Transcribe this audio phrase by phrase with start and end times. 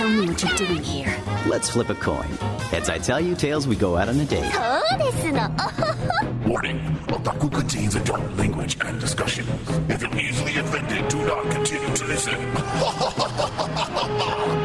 [0.00, 1.14] Tell me what you're doing here.
[1.46, 2.24] Let's flip a coin.
[2.70, 4.44] Heads I tell you, tails we go out on a date.
[6.46, 9.50] Warning, otaku contains adult language and discussions.
[9.90, 12.34] If you're easily offended, do not continue to listen.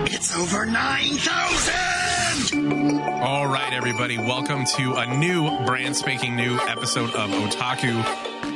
[0.08, 3.02] it's over 9,000!
[3.22, 8.02] All right, everybody, welcome to a new, brand spanking new episode of Otaku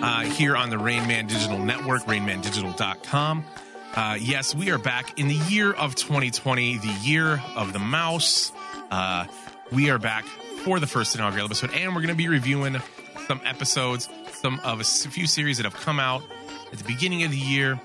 [0.01, 3.43] uh, here on the Rainman Digital Network, rainmandigital.com.
[3.95, 8.51] Uh, yes, we are back in the year of 2020, the year of the mouse.
[8.91, 9.25] Uh,
[9.71, 10.25] we are back
[10.63, 12.77] for the first inaugural episode, and we're going to be reviewing
[13.27, 16.21] some episodes, some of a few series that have come out
[16.71, 17.79] at the beginning of the year.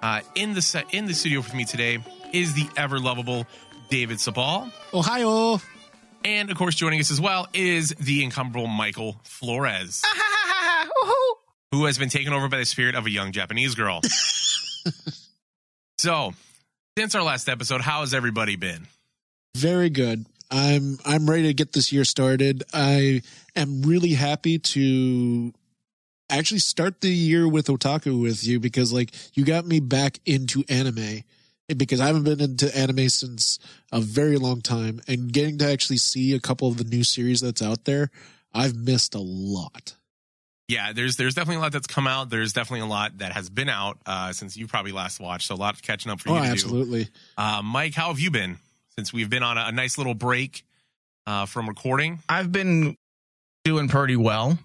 [0.00, 1.98] Uh, in the set, in the studio with me today
[2.32, 3.44] is the ever lovable
[3.90, 4.70] David Sabal.
[4.94, 5.60] Ohio.
[6.24, 10.02] And of course, joining us as well is the incomparable Michael Flores,
[11.72, 14.00] who has been taken over by the spirit of a young Japanese girl.
[15.98, 16.34] so,
[16.96, 18.86] since our last episode, how has everybody been?
[19.56, 20.26] Very good.
[20.50, 22.64] I'm I'm ready to get this year started.
[22.72, 23.22] I
[23.54, 25.52] am really happy to
[26.30, 30.64] actually start the year with otaku with you because like you got me back into
[30.68, 30.98] anime
[31.68, 33.58] eh, because I haven't been into anime since
[33.92, 37.40] a very long time and getting to actually see a couple of the new series
[37.40, 38.10] that's out there,
[38.54, 39.97] I've missed a lot.
[40.68, 42.28] Yeah, there's there's definitely a lot that's come out.
[42.28, 45.46] There's definitely a lot that has been out uh, since you probably last watched.
[45.48, 47.04] So a lot catching up for you Oh, to absolutely.
[47.04, 47.10] do.
[47.38, 48.58] Uh, Mike, how have you been
[48.96, 50.64] since we've been on a, a nice little break
[51.26, 52.18] uh, from recording?
[52.28, 52.96] I've been
[53.64, 54.58] doing pretty well.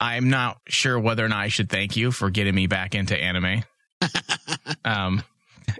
[0.00, 3.16] I'm not sure whether or not I should thank you for getting me back into
[3.20, 3.64] anime.
[4.84, 5.22] um,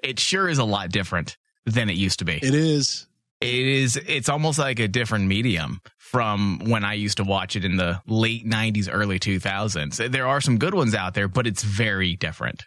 [0.02, 2.34] it sure is a lot different than it used to be.
[2.34, 3.06] It is.
[3.40, 3.96] It is.
[3.96, 8.02] It's almost like a different medium from when I used to watch it in the
[8.06, 10.10] late '90s, early 2000s.
[10.10, 12.66] There are some good ones out there, but it's very different.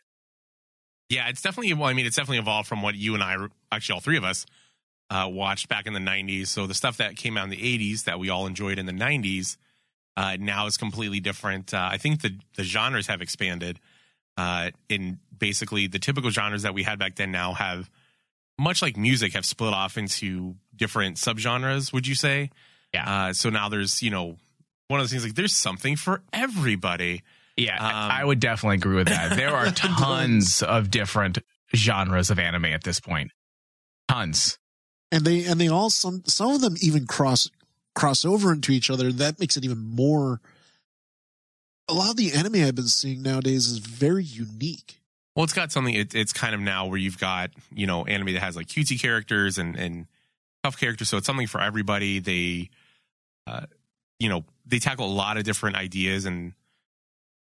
[1.09, 1.73] Yeah, it's definitely.
[1.73, 3.35] Well, I mean, it's definitely evolved from what you and I,
[3.69, 4.45] actually, all three of us,
[5.09, 6.47] uh, watched back in the '90s.
[6.47, 8.93] So the stuff that came out in the '80s that we all enjoyed in the
[8.93, 9.57] '90s
[10.15, 11.73] uh, now is completely different.
[11.73, 13.77] Uh, I think the the genres have expanded.
[14.37, 17.89] Uh, in basically the typical genres that we had back then now have,
[18.59, 21.91] much like music, have split off into different subgenres.
[21.93, 22.49] Would you say?
[22.93, 23.09] Yeah.
[23.29, 24.37] Uh, so now there's you know
[24.87, 27.23] one of those things like there's something for everybody.
[27.57, 29.35] Yeah, Um, I would definitely agree with that.
[29.35, 31.39] There are tons of different
[31.75, 33.31] genres of anime at this point.
[34.07, 34.57] Tons.
[35.11, 37.49] and they and they all some some of them even cross
[37.93, 40.39] cross over into each other that makes it even more
[41.89, 45.00] a lot of the anime i've been seeing nowadays is very unique
[45.35, 45.93] Well, it's got something.
[45.93, 49.01] It, it's kind of now where you've got you know anime that has like cutesy
[49.01, 50.07] characters and and
[50.63, 52.19] tough characters, so it's something for everybody.
[52.19, 52.69] They,
[53.47, 53.65] uh,
[54.19, 56.53] you know, they tackle a lot of different ideas and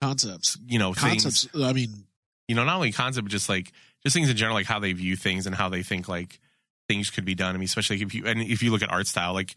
[0.01, 1.65] concepts you know concepts things.
[1.65, 2.05] i mean
[2.49, 3.73] You know, not only concept, but just like
[4.03, 6.41] just things in general, like how they view things and how they think like
[6.89, 7.55] things could be done.
[7.55, 9.55] I mean, especially if you and if you look at art style, like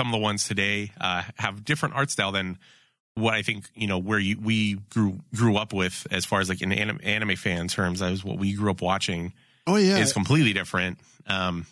[0.00, 2.58] some of the ones today uh, have different art style than
[3.14, 6.48] what I think you know where you, we grew grew up with as far as
[6.48, 8.00] like in anime, anime fan terms.
[8.00, 9.32] That was what we grew up watching.
[9.66, 10.98] oh yeah is completely different.
[11.26, 11.66] Um,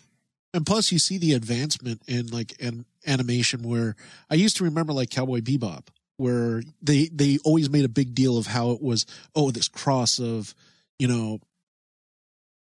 [0.53, 3.95] and plus you see the advancement in like an animation where
[4.29, 5.87] i used to remember like cowboy bebop
[6.17, 9.05] where they they always made a big deal of how it was
[9.35, 10.53] oh this cross of
[10.99, 11.39] you know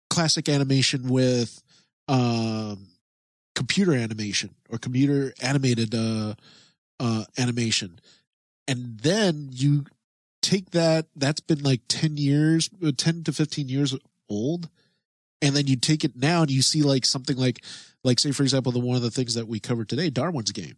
[0.09, 1.61] classic animation with
[2.07, 2.87] um
[3.53, 6.33] computer animation or computer animated uh
[6.99, 7.99] uh animation
[8.67, 9.85] and then you
[10.41, 13.95] take that that's been like 10 years uh, 10 to 15 years
[14.29, 14.69] old
[15.41, 17.63] and then you take it now and you see like something like
[18.03, 20.75] like say for example the one of the things that we covered today darwin's game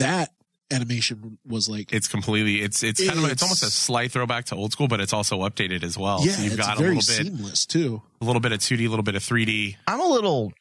[0.00, 0.30] that
[0.72, 4.46] animation was like it's completely it's it's kind of it's It's- almost a slight throwback
[4.46, 6.24] to old school, but it's also updated as well.
[6.24, 8.60] yeah so you've it's got a very little bit seamless too a little bit of
[8.60, 9.76] two D, a little bit of three D.
[9.86, 10.52] I'm a little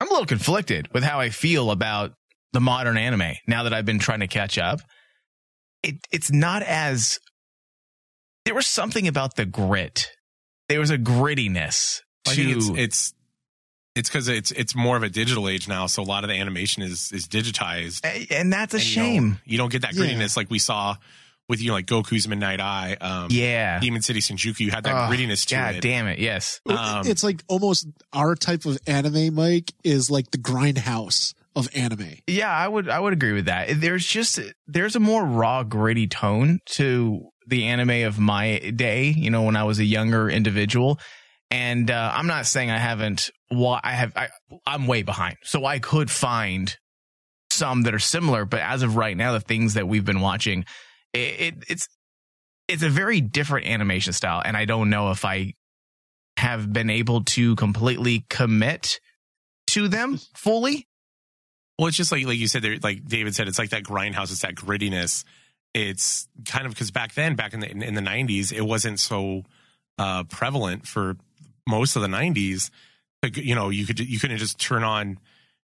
[0.00, 2.14] I'm a little conflicted with how I feel about
[2.52, 4.80] the modern anime now that I've been trying to catch up.
[5.86, 7.18] It it's not as
[8.44, 10.10] there was something about the grit.
[10.68, 13.14] There was a grittiness I to think it's it's
[13.94, 16.36] it's because it's it's more of a digital age now, so a lot of the
[16.36, 18.04] animation is is digitized.
[18.04, 19.28] A- and that's a And you shame.
[19.30, 20.02] don't- You don't, get that Yeah.
[20.04, 20.96] grittiness like we saw
[21.48, 23.78] with you know like Goku's Midnight Eye, um, yeah.
[23.78, 24.60] Demon City Shinjuku.
[24.60, 25.80] You had that Ugh, grittiness to God it.
[25.80, 26.18] damn it.
[26.18, 26.60] Yes.
[26.68, 32.12] Um, it's like almost our type of anime mike is like the grindhouse of anime
[32.26, 33.80] Yeah, I would I would agree with that.
[33.80, 39.06] There's just there's a more raw, gritty tone to the anime of my day.
[39.06, 41.00] You know, when I was a younger individual,
[41.50, 43.30] and uh, I'm not saying I haven't.
[43.50, 44.12] I have.
[44.16, 44.28] I,
[44.66, 46.76] I'm way behind, so I could find
[47.50, 48.44] some that are similar.
[48.44, 50.64] But as of right now, the things that we've been watching,
[51.12, 51.88] it, it it's
[52.68, 55.54] it's a very different animation style, and I don't know if I
[56.36, 59.00] have been able to completely commit
[59.68, 60.86] to them fully.
[61.78, 64.30] Well, it's just like like you said, there, like David said, it's like that grindhouse.
[64.30, 65.24] It's that grittiness.
[65.74, 69.42] It's kind of because back then, back in the in the nineties, it wasn't so
[69.98, 71.16] uh, prevalent for
[71.66, 72.70] most of the nineties.
[73.34, 75.18] You know, you could you couldn't just turn on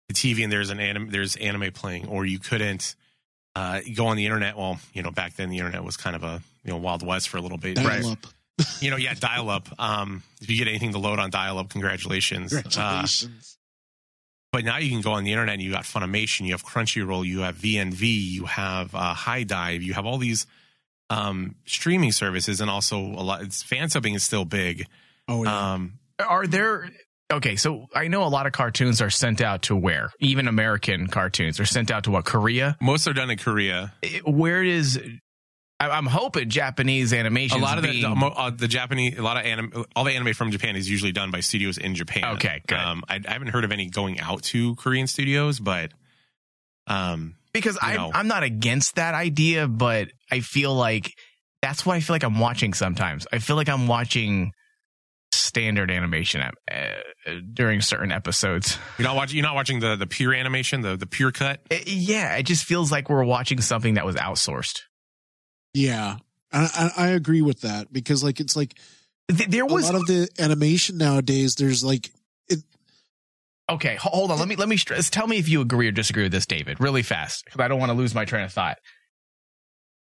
[0.09, 2.95] the TV and there's an anime there's anime playing, or you couldn't
[3.55, 4.57] uh, go on the internet.
[4.57, 7.29] Well, you know, back then the internet was kind of a you know wild west
[7.29, 7.77] for a little bit.
[7.77, 8.27] Dial up.
[8.81, 9.69] You know, yeah, dial up.
[9.81, 12.53] Um, if you get anything to load on dial up, congratulations.
[12.53, 13.59] Uh, Congratulations.
[14.53, 17.25] But now you can go on the internet and you got Funimation, you have Crunchyroll,
[17.27, 20.47] you have VRV, you have uh, HIDIVE, you have all these
[21.09, 23.41] um, streaming services, and also a lot.
[23.43, 24.87] It's, fan subbing is still big.
[25.27, 25.73] oh, yeah.
[25.73, 26.91] Um, Are there
[27.33, 27.57] okay?
[27.57, 31.59] So I know a lot of cartoons are sent out to where even American cartoons
[31.59, 32.77] are sent out to what Korea.
[32.81, 33.95] most are done in Korea.
[34.25, 35.19] Where is I-
[35.91, 37.59] I'm hoping Japanese animation.
[37.59, 40.13] A lot of the, being, the, uh, the Japanese, a lot of anime, all the
[40.13, 42.37] anime from Japan is usually done by studios in Japan.
[42.37, 42.79] Okay, good.
[42.79, 45.93] Um, I, I haven't heard of any going out to Korean studios, but
[46.87, 48.11] um, because I'm know.
[48.13, 51.15] I'm not against that idea, but I feel like
[51.61, 53.27] that's what I feel like I'm watching sometimes.
[53.33, 54.53] I feel like I'm watching
[55.33, 58.79] standard animation uh, uh, during certain episodes.
[58.99, 61.61] you're not watching, you're not watching the the pure animation, the the pure cut.
[61.71, 64.81] Uh, yeah, it just feels like we're watching something that was outsourced.
[65.75, 66.17] Yeah.
[66.53, 68.79] I, I, I agree with that because like it's like
[69.29, 71.55] there was a lot of the animation nowadays.
[71.55, 72.11] There's like
[73.69, 73.97] okay.
[73.97, 75.11] Hold on, let me let me stress.
[75.11, 77.81] Tell me if you agree or disagree with this, David, really fast, because I don't
[77.81, 78.79] want to lose my train of thought.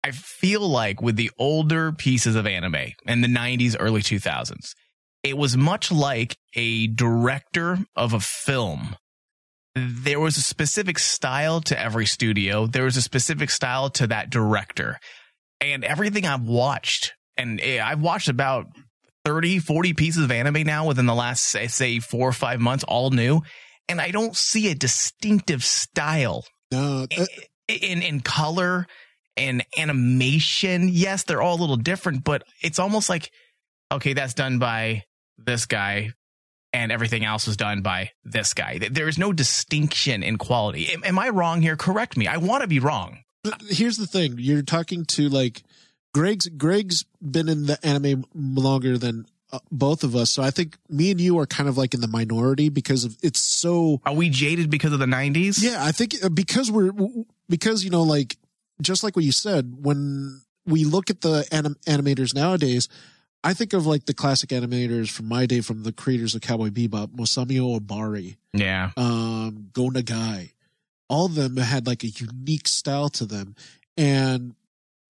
[0.02, 4.74] I feel like with the older pieces of anime in the 90s, early 2000s,
[5.22, 8.96] it was much like a director of a film.
[9.74, 12.66] There was a specific style to every studio.
[12.66, 14.98] There was a specific style to that director.
[15.60, 18.66] And everything I've watched, and eh, I've watched about
[19.24, 22.84] 30, 40 pieces of anime now within the last, say, say four or five months,
[22.84, 23.42] all new.
[23.88, 27.26] And I don't see a distinctive style no, uh,
[27.68, 28.86] in in color
[29.36, 30.88] and animation.
[30.90, 33.30] Yes, they're all a little different, but it's almost like
[33.92, 35.02] okay, that's done by
[35.36, 36.12] this guy
[36.72, 38.78] and everything else was done by this guy.
[38.90, 40.92] There is no distinction in quality.
[40.92, 41.76] Am, am I wrong here?
[41.76, 42.26] Correct me.
[42.26, 43.18] I want to be wrong.
[43.68, 45.62] Here's the thing you're talking to like
[46.12, 50.76] greg's greg's been in the anime longer than uh, both of us so i think
[50.88, 54.12] me and you are kind of like in the minority because of it's so Are
[54.14, 55.62] we jaded because of the 90s?
[55.62, 56.92] yeah i think uh, because we're
[57.48, 58.36] because you know like
[58.82, 62.88] just like what you said when we look at the anim- animators nowadays
[63.42, 66.68] i think of like the classic animators from my day from the creators of cowboy
[66.68, 68.90] bebop Masami Obari Yeah.
[68.96, 70.52] um, Go Nagai.
[71.10, 73.54] All of them had like a unique style to them.
[73.98, 74.54] And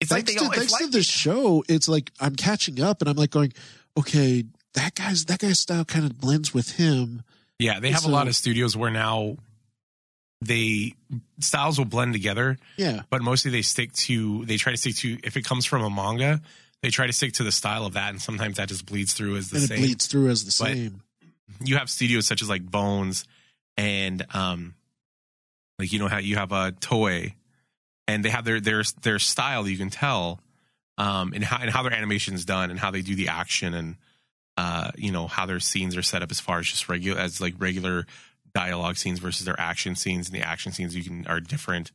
[0.01, 2.35] It's like thanks, they to, all, thanks it's to like, this show, it's like I'm
[2.35, 3.53] catching up and I'm like going,
[3.97, 4.43] okay,
[4.73, 7.21] that guy's that guy's style kind of blends with him.
[7.59, 9.37] Yeah, they have So- a lot of studios where now
[10.41, 10.95] they
[11.39, 13.03] styles will blend together, Yeah.
[13.11, 15.89] but mostly they stick to they try to stick to if it comes from a
[15.89, 16.41] manga,
[16.81, 19.35] they try to stick to the style of that, and sometimes that just bleeds through
[19.37, 19.77] as the and same.
[19.77, 21.03] it bleeds through as the But- same.
[21.63, 23.23] You have studios such as like Bones
[23.77, 24.73] and um,
[25.81, 27.33] like you know how you have a toy,
[28.07, 30.39] and they have their their their style you can tell,
[30.97, 33.73] um, and how and how their animation is done and how they do the action
[33.73, 33.95] and
[34.57, 37.41] uh, you know how their scenes are set up as far as just regular as
[37.41, 38.05] like regular
[38.53, 41.91] dialogue scenes versus their action scenes and the action scenes you can are different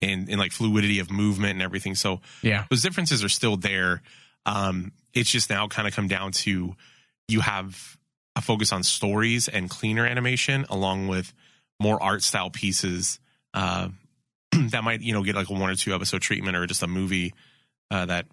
[0.00, 2.64] in in like fluidity of movement and everything so yeah.
[2.70, 4.02] those differences are still there
[4.46, 6.74] um it's just now kind of come down to
[7.28, 7.98] you have
[8.36, 11.34] a focus on stories and cleaner animation along with
[11.80, 13.18] more art style pieces
[13.56, 13.88] uh
[14.70, 16.86] that might you know get like a one or two episode treatment or just a
[16.86, 17.34] movie
[17.90, 18.26] uh that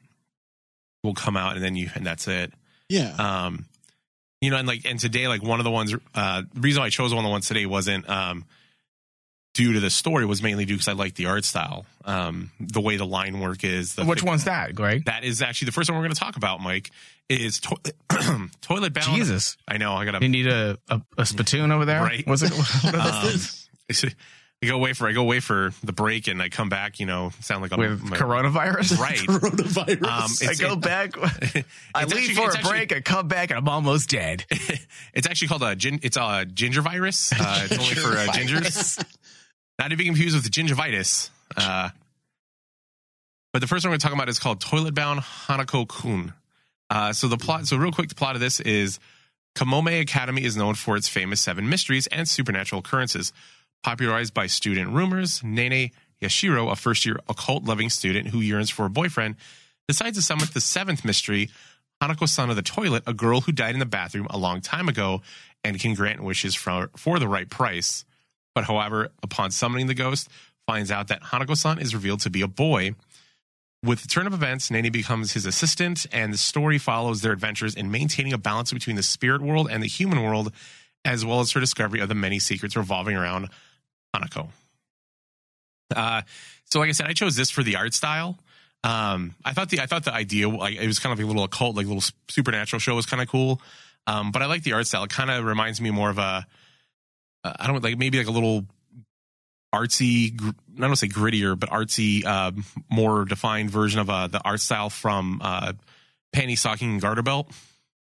[1.04, 2.54] will come out and then you and that's it
[2.90, 3.16] Yeah.
[3.46, 3.66] um
[4.42, 6.88] you know and like and today like one of the ones uh the reason why
[6.88, 8.46] i chose one of the ones today wasn't um
[9.54, 12.82] due to the story was mainly due because i like the art style um the
[12.82, 15.06] way the line work is the Which one's that, Greg?
[15.06, 16.90] that is actually the first one we're going to talk about mike
[17.30, 17.94] is to-
[18.62, 19.56] toilet bound Jesus.
[19.68, 22.02] i know i gotta You need a, a, a spittoon over there?
[22.02, 22.26] Right.
[22.28, 22.52] Was it?
[22.52, 24.16] What um, is this?
[24.64, 27.06] I go away for I go away for the break and I come back, you
[27.06, 28.98] know, sound like I'm With my- coronavirus?
[29.00, 29.18] right.
[29.18, 30.04] Coronavirus.
[30.04, 31.16] Um, I It's- go back.
[31.96, 32.94] I leave actually- for a actually- break.
[32.94, 34.46] I come back and I'm almost dead.
[35.14, 37.32] it's actually called a it's a ginger virus.
[37.34, 39.04] Uh, it's only for uh, gingers.
[39.80, 41.30] Not to be confused with gingivitis.
[41.58, 41.90] Uh,
[43.52, 46.34] but the first one we're talking about is called Toilet Bound Hanako Kun.
[46.90, 49.00] Uh, so the plot, so real quick, the plot of this is
[49.56, 53.32] Kamome Academy is known for its famous seven mysteries and supernatural occurrences.
[53.84, 58.86] Popularized by student rumors, Nene Yashiro, a first year occult loving student who yearns for
[58.86, 59.36] a boyfriend,
[59.88, 61.50] decides to summon the seventh mystery,
[62.02, 64.88] Hanako san of the toilet, a girl who died in the bathroom a long time
[64.88, 65.22] ago
[65.64, 68.06] and can grant wishes for for the right price.
[68.56, 70.30] But however, upon summoning the ghost,
[70.66, 72.96] finds out that Hanako-san is revealed to be a boy.
[73.84, 77.76] With the turn of events, Nene becomes his assistant, and the story follows their adventures
[77.76, 80.54] in maintaining a balance between the spirit world and the human world,
[81.04, 83.50] as well as her discovery of the many secrets revolving around
[84.16, 84.50] Hanako.
[85.96, 86.22] Uh,
[86.66, 88.38] so, like I said, I chose this for the art style.
[88.84, 91.28] Um, I thought the I thought the idea like it was kind of like a
[91.28, 93.62] little occult, like little supernatural show was kind of cool.
[94.08, 95.04] Um, but I like the art style.
[95.04, 96.46] It kind of reminds me more of a
[97.44, 98.66] uh, I don't like maybe like a little
[99.74, 100.40] artsy,
[100.78, 102.52] I don't say grittier, but artsy, uh,
[102.90, 105.74] more defined version of uh, the art style from uh,
[106.34, 107.50] panty stocking and garter belt.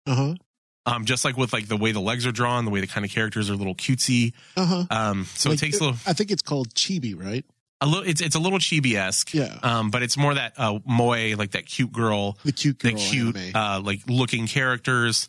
[0.07, 0.35] Uh huh.
[0.85, 3.05] Um, just like with like the way the legs are drawn, the way the kind
[3.07, 4.33] of characters are a little cutesy.
[4.57, 4.85] Uh huh.
[4.91, 7.45] Um, so it takes a little, I think it's called chibi, right?
[7.81, 9.33] a little, it's it's a little chibi esque.
[9.35, 9.59] Yeah.
[9.63, 12.97] Um, but it's more that uh, moe, like that cute girl, The cute girl the
[12.99, 13.57] cute, anime.
[13.57, 15.29] uh, like looking characters.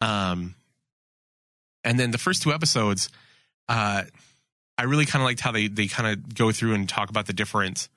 [0.00, 0.54] Um,
[1.84, 3.08] and then the first two episodes,
[3.68, 4.02] uh,
[4.78, 7.26] I really kind of liked how they they kind of go through and talk about
[7.26, 7.88] the different,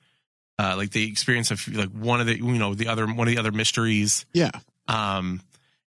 [0.58, 3.32] uh, like the experience of like one of the you know the other one of
[3.34, 4.26] the other mysteries.
[4.32, 4.50] yeah.
[4.88, 5.40] Um,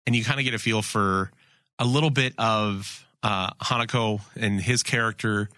[0.05, 1.31] and you kind of get a feel for
[1.79, 5.49] a little bit of uh, Hanako and his character.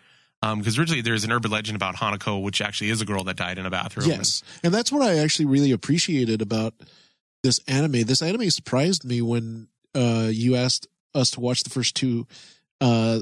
[0.42, 3.58] Because originally there's an urban legend about Hanako, which actually is a girl that died
[3.58, 4.08] in a bathroom.
[4.08, 4.44] Yes.
[4.63, 6.74] And that's what I actually really appreciated about
[7.44, 8.04] this anime.
[8.04, 12.27] This anime surprised me when uh, you asked us to watch the first two
[12.80, 13.20] uh,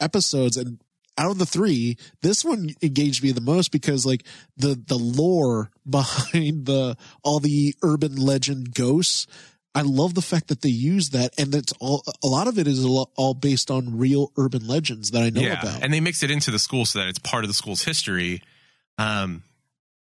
[0.00, 0.78] episodes and
[1.18, 4.24] out of the three, this one engaged me the most because like
[4.56, 9.26] the the lore behind the all the urban legend ghosts.
[9.78, 12.02] I love the fact that they use that, and that's all.
[12.24, 15.60] A lot of it is all based on real urban legends that I know yeah,
[15.60, 15.84] about.
[15.84, 18.42] and they mix it into the school so that it's part of the school's history.
[18.98, 19.44] Um,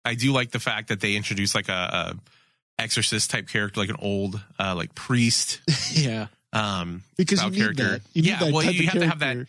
[0.05, 2.15] I do like the fact that they introduce like a, a
[2.81, 5.61] exorcist type character, like an old uh, like priest.
[5.93, 7.89] yeah, Um, because you need character.
[7.89, 8.03] that.
[8.13, 9.49] You need yeah, that well, you have to have that,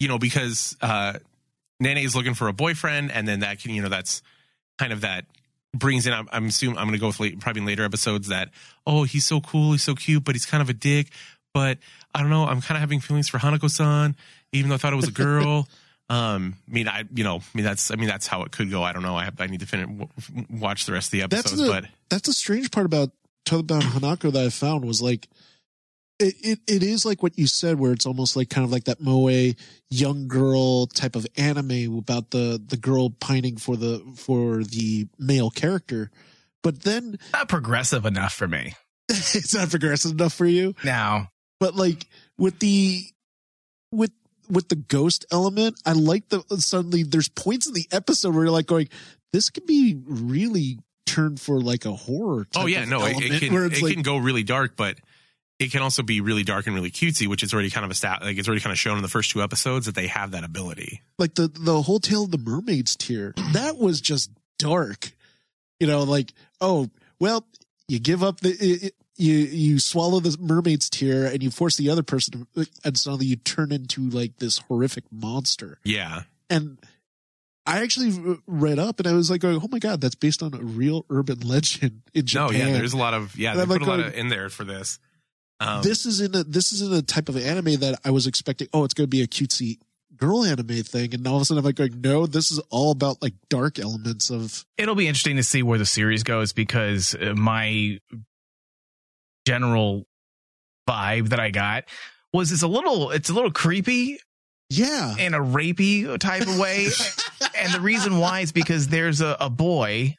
[0.00, 1.18] you know, because uh,
[1.78, 4.22] Nene is looking for a boyfriend, and then that can, you know, that's
[4.78, 5.26] kind of that
[5.74, 6.12] brings in.
[6.12, 8.50] I'm, I'm assuming I'm going to go with late, probably in later episodes that
[8.86, 11.08] oh, he's so cool, he's so cute, but he's kind of a dick.
[11.54, 11.78] But
[12.14, 14.16] I don't know, I'm kind of having feelings for Hanako-san,
[14.52, 15.68] even though I thought it was a girl.
[16.08, 18.70] um, I mean, I you know, I mean that's I mean that's how it could
[18.70, 18.82] go.
[18.82, 19.16] I don't know.
[19.16, 21.68] I have, I need to finish w- watch the rest of the that's episodes, the
[21.68, 23.10] but that's the strange part about
[23.44, 25.28] Toilet-bound Hanako that I found was like
[26.18, 28.84] it, it it is like what you said where it's almost like kind of like
[28.84, 29.52] that moe
[29.90, 35.50] young girl type of anime about the the girl pining for the for the male
[35.50, 36.10] character.
[36.62, 38.74] But then Not progressive enough for me.
[39.08, 40.74] it's not progressive enough for you.
[40.84, 42.06] Now, but like
[42.36, 43.04] with the
[43.92, 44.12] with
[44.50, 48.50] with the ghost element i like the suddenly there's points in the episode where you're
[48.50, 48.88] like going
[49.30, 53.54] this could be really turned for like a horror oh yeah, no, it, it can
[53.54, 54.98] it like can go really dark, but
[55.58, 57.94] it can also be really dark and really cutesy, which is already kind of a
[57.94, 58.22] stat.
[58.22, 60.44] Like it's already kind of shown in the first two episodes that they have that
[60.44, 61.02] ability.
[61.18, 65.12] like the the whole tale of the mermaids tier that was just dark
[65.80, 66.88] you know like oh
[67.20, 67.46] well
[67.86, 71.76] you give up the it, it- you you swallow the mermaids tear and you force
[71.76, 76.22] the other person to, uh, and suddenly you turn into like this horrific monster Yeah,
[76.48, 76.78] and
[77.66, 80.58] i actually read up and i was like oh my god that's based on a
[80.58, 83.68] real urban legend in no, japan yeah, there's a lot of yeah, And they I'm
[83.68, 85.00] put like a lot of in there for this.
[85.60, 88.26] Um, this is in a this is in a type of anime that i was
[88.28, 89.78] expecting oh it's going to be a cutesy
[90.16, 92.92] girl anime thing and all of a sudden i'm like going no this is all
[92.92, 97.14] about like dark elements of it'll be interesting to see where the series goes because
[97.14, 97.98] uh, my
[99.48, 100.06] general
[100.86, 101.84] vibe that I got
[102.32, 104.18] was it's a little it's a little creepy
[104.68, 106.88] yeah in a rapey type of way.
[107.56, 110.16] and the reason why is because there's a, a boy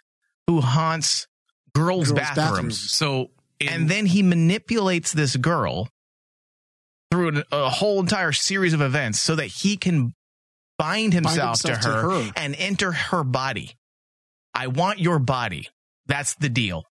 [0.48, 1.28] who haunts
[1.76, 2.36] girls', Girls' bathrooms.
[2.36, 2.92] bathrooms.
[2.92, 5.90] so in, And then he manipulates this girl
[7.12, 10.14] through an, a whole entire series of events so that he can
[10.78, 12.32] bind himself, himself to, to her her.
[12.36, 13.76] and enter her body.
[14.54, 15.68] I want your body.
[16.08, 16.86] That's the deal.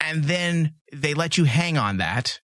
[0.00, 2.40] And then they let you hang on that.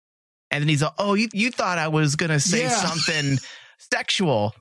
[0.50, 2.70] And then he's like, oh, you, you thought I was going to say Yeah.
[2.70, 3.38] something
[3.92, 4.54] sexual.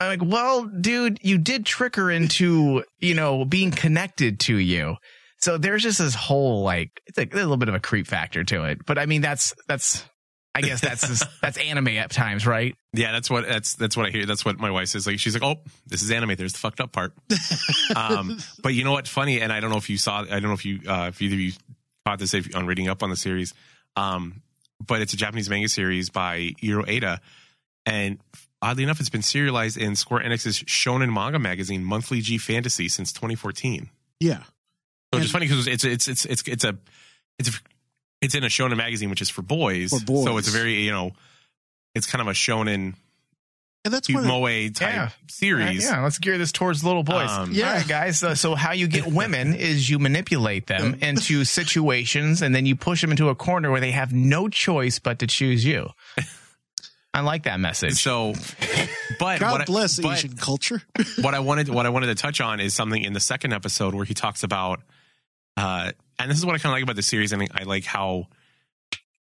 [0.00, 4.96] I'm like, well, dude, you did trick her into, you know, being connected to you.
[5.40, 8.44] So there's just this whole like it's like a little bit of a creep factor
[8.44, 8.84] to it.
[8.84, 10.04] But I mean that's that's
[10.54, 12.74] I guess that's just, that's anime at times, right?
[12.92, 14.26] yeah, that's what that's that's what I hear.
[14.26, 15.06] That's what my wife says.
[15.06, 16.34] Like she's like, oh, this is anime.
[16.34, 17.12] There's the fucked up part.
[17.96, 20.20] um, but you know what's funny, and I don't know if you saw.
[20.22, 21.52] I don't know if you uh, if either of you
[22.04, 23.54] caught this if, on reading up on the series.
[23.94, 24.42] Um,
[24.84, 27.20] but it's a Japanese manga series by Iro Aida,
[27.86, 28.18] and
[28.60, 33.12] oddly enough, it's been serialized in Square Enix's Shonen Manga magazine, Monthly G Fantasy, since
[33.12, 33.90] 2014.
[34.20, 34.42] yeah
[35.12, 36.76] So it's funny because it's it's it's it's it's a
[37.38, 37.52] it's a,
[38.20, 39.90] it's in a shonen magazine which is for boys.
[39.90, 40.24] For boys.
[40.24, 41.12] So it's a very you know
[41.94, 42.94] it's kind of a shonen
[43.84, 45.08] and that's what moe type Yeah.
[45.28, 45.84] series.
[45.84, 47.30] Yeah, let's gear this towards little boys.
[47.30, 47.68] Um, Yeah.
[47.68, 48.18] All right, guys.
[48.18, 52.74] So, so how you get women is you manipulate them into situations, and then you
[52.76, 55.88] push them into a corner where they have no choice but to choose you.
[57.14, 57.94] I like that message.
[58.02, 58.34] So,
[59.18, 60.82] but God what I- bless but Asian culture.
[61.22, 63.94] what I wanted what I wanted to touch on is something in the second episode
[63.94, 64.82] where he talks about,
[65.58, 67.32] uh, and this is what I kind of like about the series.
[67.32, 68.28] I mean, I like how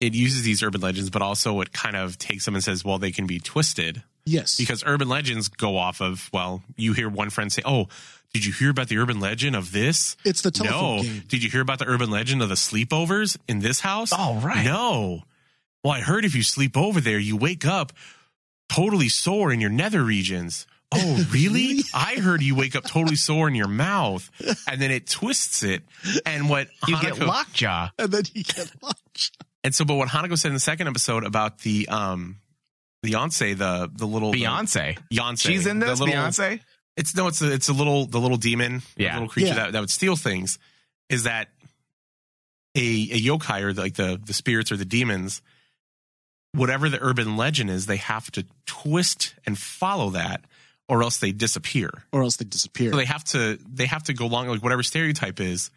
[0.01, 2.97] it uses these urban legends, but also it kind of takes them and says, well,
[2.97, 7.29] they can be twisted yes, because urban legends go off of well, you hear one
[7.29, 7.87] friend say, oh.
[8.33, 10.17] Did you hear about the urban legend of this?
[10.25, 11.03] it's the telephone no.
[11.03, 11.23] game.
[11.29, 14.11] Did you hear about the urban legend of the sleepovers in this house?
[14.11, 14.65] Oh, right.
[14.65, 15.23] No.
[15.85, 17.93] Well, I heard if you sleep over there, you wake up
[18.67, 20.67] totally sore in your nether regions.
[20.93, 21.49] Oh, really?
[21.65, 21.83] Really?
[21.93, 24.29] I heard you wake up totally sore in your mouth,
[24.67, 25.83] and then it twists it.
[26.25, 27.89] And what you get lockjaw.
[27.97, 29.31] And then you get lunch.
[29.63, 32.37] and so, but what Hanako said in the second episode about the um,
[33.03, 34.97] the Beyonce, the the little Beyonce.
[35.09, 35.99] the, Beyonce, She's in the this.
[35.99, 36.59] little- Beyonce.
[36.97, 39.13] It's no, it's a, it's a little the little demon, the Yeah.
[39.15, 39.53] little creature Yeah.
[39.55, 40.57] that, that would steal things.
[41.09, 41.49] Is that
[42.75, 42.79] a
[43.11, 45.41] a yokai or the, like the the spirits or the demons?
[46.53, 50.45] Whatever the urban legend is, they have to twist and follow that,
[50.87, 51.89] or else they disappear.
[52.11, 52.91] or else they disappear.
[52.91, 55.71] So they have to they have to go along like whatever stereotype is.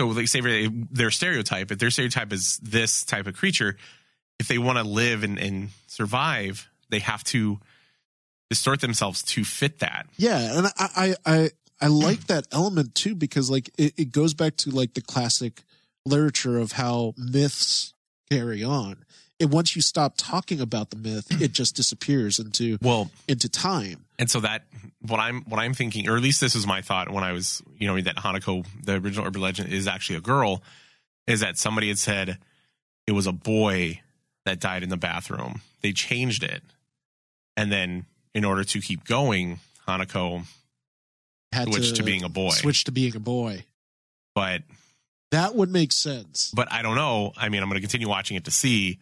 [0.00, 3.76] So like say their stereotype, if their stereotype is this type of creature,
[4.38, 7.58] if they want to live and, and survive, they have to
[8.48, 10.06] distort themselves to fit that.
[10.16, 11.50] Yeah, and I I I,
[11.80, 15.62] I like that element too because like it, it goes back to like the classic
[16.06, 17.92] literature of how myths
[18.30, 19.04] carry on.
[19.40, 24.04] And once you stop talking about the myth, it just disappears into Well, into time.
[24.18, 24.64] and so that
[25.02, 27.62] what I'm what I'm thinking, or at least this is my thought when I was
[27.78, 30.62] you know that Hanako, the original urban legend, is actually a girl,
[31.26, 32.38] is that somebody had said
[33.06, 34.00] it was a boy
[34.44, 35.60] that died in the bathroom.
[35.82, 36.62] They changed it,
[37.56, 40.44] and then in order to keep going, Hanako
[41.52, 42.50] Had switched to being a boy.
[42.50, 43.64] Switched to being a boy.
[44.34, 44.62] but
[45.30, 46.50] That would make sense.
[46.54, 47.32] but I don't know.
[47.36, 48.98] I mean, I'm going to continue watching it to see.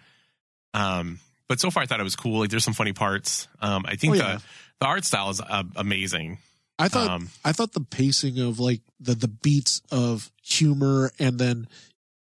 [0.77, 2.41] Um, but so far I thought it was cool.
[2.41, 3.49] Like there's some funny parts.
[3.61, 4.37] Um, I think Oh, yeah.
[4.37, 4.43] the
[4.81, 6.39] the art style is uh, amazing.
[6.79, 11.39] I thought Um, I thought the pacing of like the the beats of humor and
[11.39, 11.69] then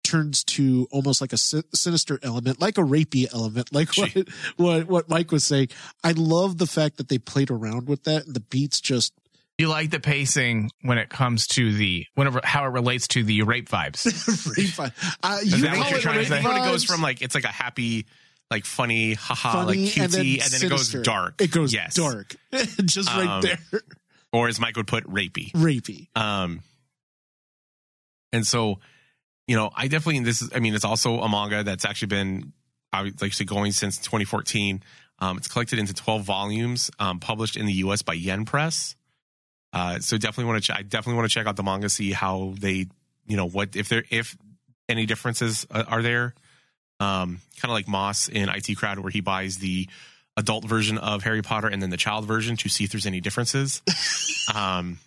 [0.04, 4.26] turns to almost like a si- sinister element, like a rapey element, like what, Gee.
[4.56, 5.68] what what Mike was saying.
[6.04, 9.12] I love the fact that they played around with that and the beats just
[9.58, 13.42] You like the pacing when it comes to the whenever how it relates to the
[13.42, 14.06] rape vibes.
[14.58, 14.94] rape vibe.
[15.22, 16.44] Uh, you that what you're trying to rape say?
[16.44, 18.06] when it goes from like it's like a happy,
[18.50, 21.42] like funny, haha, funny, like cutesy, and then, it goes dark.
[21.42, 21.96] It goes yes.
[21.96, 22.36] dark,
[22.86, 23.60] just right Um, there,
[24.32, 25.52] or as Mike would put, rapey.
[25.52, 26.08] rapey.
[26.16, 26.62] Um,
[28.34, 28.80] and so,
[29.48, 30.50] you know, I definitely this is.
[30.54, 32.54] I mean, it's also a manga that's actually been,
[32.94, 34.84] like going since 2014.
[35.20, 38.02] Um, it's collected into 12 volumes, um, published in the U.S.
[38.02, 38.96] by Yen Press.
[39.74, 40.72] Uh, so definitely want to.
[40.74, 42.88] Ch- I definitely want to check out the manga, see how they,
[43.26, 44.38] you know, what if there if
[44.88, 46.34] any differences uh, are there.
[47.00, 49.88] Um, kind of like Moss in IT Crowd, where he buys the
[50.36, 53.22] adult version of Harry Potter and then the child version to see if there's any
[53.22, 53.82] differences.
[54.56, 55.00] um,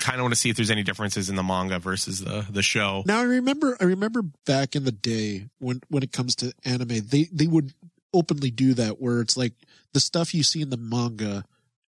[0.00, 2.62] kind of want to see if there's any differences in the manga versus the the
[2.62, 3.02] show.
[3.06, 7.00] Now I remember I remember back in the day when when it comes to anime,
[7.06, 7.72] they they would
[8.14, 9.54] openly do that where it's like
[9.92, 11.44] the stuff you see in the manga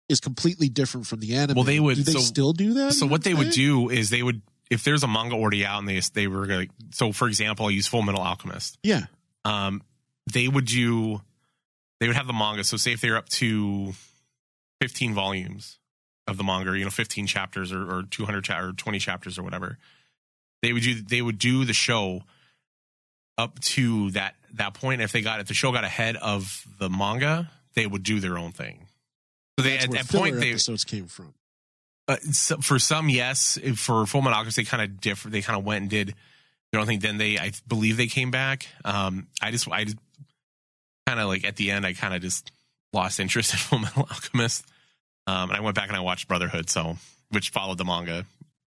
[0.07, 1.55] is completely different from the anime.
[1.55, 2.93] Well, they would- Do they so- still do that?
[2.93, 5.87] So what they would do is they would if there's a manga already out and
[5.87, 8.77] they they were like so for example, I use Full Metal Alchemist.
[8.83, 9.05] Yeah.
[9.45, 9.81] Um,
[10.31, 11.21] they would do
[11.99, 12.63] they would have the manga.
[12.63, 13.93] So say if they're up to
[14.81, 15.79] 15 volumes
[16.27, 19.43] of the manga, you know, 15 chapters or, or 200 cha- or 20 chapters or
[19.43, 19.77] whatever,
[20.61, 22.21] they would do they would do the show
[23.37, 25.01] up to that that point.
[25.01, 28.37] If they got if the show got ahead of the manga, they would do their
[28.37, 28.85] own thing.
[29.57, 31.33] So they That's at where that point they episodes came from.
[32.09, 33.59] Uh, so for some, yes.
[33.75, 35.31] For Full Metal Alchemist, they kind of different.
[35.33, 36.15] They kind of went and did
[36.71, 36.99] their own thing.
[36.99, 38.67] Then they, I believe, they came back.
[38.83, 39.97] Um, I just, I just
[41.05, 42.51] kind of like at the end, I kind of just
[42.93, 44.65] lost interest in Full Metal Alchemist.
[45.27, 46.97] Um, and I went back and I watched Brotherhood, so
[47.29, 48.25] which followed the manga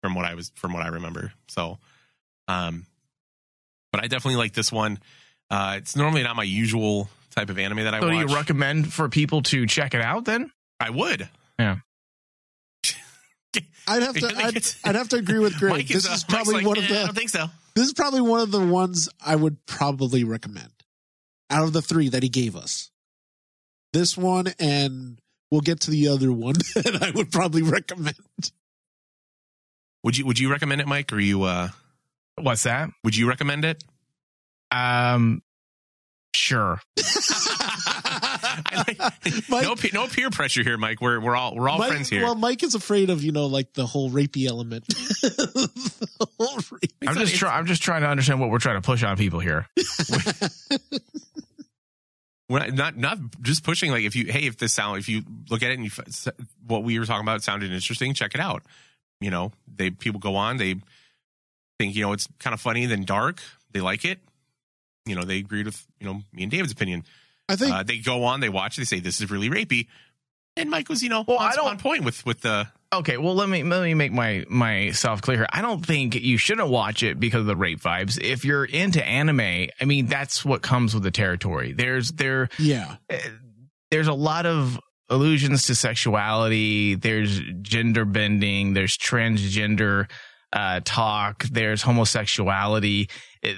[0.03, 1.33] from what I was from what I remember.
[1.49, 1.79] So,
[2.49, 2.85] um,
[3.93, 4.99] but I definitely like this one.
[5.51, 8.93] Uh, it's normally not my usual type of anime that I So do you recommend
[8.93, 10.51] for people to check it out then?
[10.79, 11.29] I would.
[13.89, 15.73] I'd have to I think I'd, I'd have to agree with Greg.
[15.73, 17.47] Mike this uh, is probably like, one of "Eh, I the don't think so.
[17.75, 20.73] this is probably one of the ones I would probably recommend
[21.51, 22.91] out of the three that he gave us.
[23.93, 25.19] This one and
[25.51, 28.17] we'll get to the other one that I would probably recommend.
[30.05, 31.13] Would you Would you recommend it, Mike?
[31.13, 31.69] Or you uh,
[32.37, 32.89] What's that?
[33.05, 33.85] Would you recommend it?
[34.71, 35.43] Um,
[36.35, 36.81] sure.
[39.49, 41.01] Mike- no, no peer pressure here, Mike.
[41.01, 42.23] We're we're all we're all Mike- friends here.
[42.23, 44.85] Well, Mike is afraid of you know like the whole rapey element.
[46.39, 47.59] Whole rape- I'm just trying.
[47.59, 49.67] I'm just trying to understand what we're trying to push on people here.
[52.49, 53.91] We're not, not not just pushing.
[53.91, 56.33] Like if you hey, if this sound, if you look at it and you
[56.67, 58.63] what we were talking about sounded interesting, check it out.
[59.21, 60.75] You know, they people go on, they
[61.79, 63.41] think you know it's kind of funny, then dark.
[63.71, 64.19] They like it.
[65.07, 67.05] You know, they agreed with you know me and David's opinion.
[67.53, 69.87] I think Uh, they go on, they watch, they say this is really rapey,
[70.57, 73.17] and Mike was you know Well, on, I don't- on point with with the Okay,
[73.17, 75.47] well let me let me make my myself clear here.
[75.51, 78.21] I don't think you shouldn't watch it because of the rape vibes.
[78.21, 79.41] If you're into anime,
[79.81, 81.73] I mean that's what comes with the territory.
[81.73, 82.97] There's there yeah,
[83.91, 86.95] there's a lot of allusions to sexuality.
[86.95, 88.75] There's gender bending.
[88.75, 90.11] There's transgender
[90.53, 91.45] uh, talk.
[91.45, 93.09] There's homosexuality.
[93.43, 93.57] It,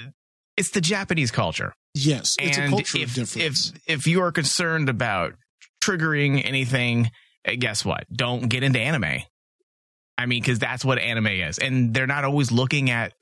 [0.56, 1.74] it's the Japanese culture.
[1.94, 3.72] Yes, it's and a cultural if, difference.
[3.74, 5.34] If if you are concerned about
[5.82, 7.10] triggering anything,
[7.44, 8.04] eh, guess what?
[8.12, 9.22] Don't get into anime.
[10.16, 13.14] I mean, because that's what anime is, and they're not always looking at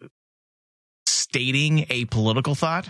[1.06, 2.88] stating a political thought,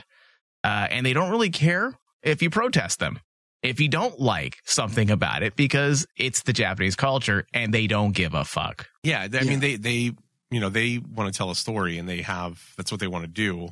[0.65, 3.21] uh, and they don't really care if you protest them.
[3.63, 8.11] If you don't like something about it, because it's the Japanese culture, and they don't
[8.13, 8.89] give a fuck.
[9.05, 9.21] yeah.
[9.23, 9.43] I Yeah.
[9.45, 10.13] mean, they they
[10.51, 13.25] you know they want to tell a story, and they have that's what they want
[13.25, 13.69] to do.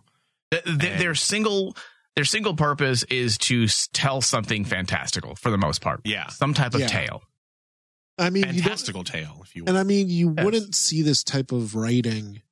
[0.53, 1.77] They're And- Their single
[2.17, 6.01] their single purpose is to tell something fantastical for the most part.
[6.05, 6.87] Yeah, some type of Yeah.
[6.89, 7.23] tale.
[8.19, 9.71] I mean, fantastical tale, if you will.
[9.71, 10.45] and I mean, you Yes.
[10.45, 12.43] wouldn't see this type of writing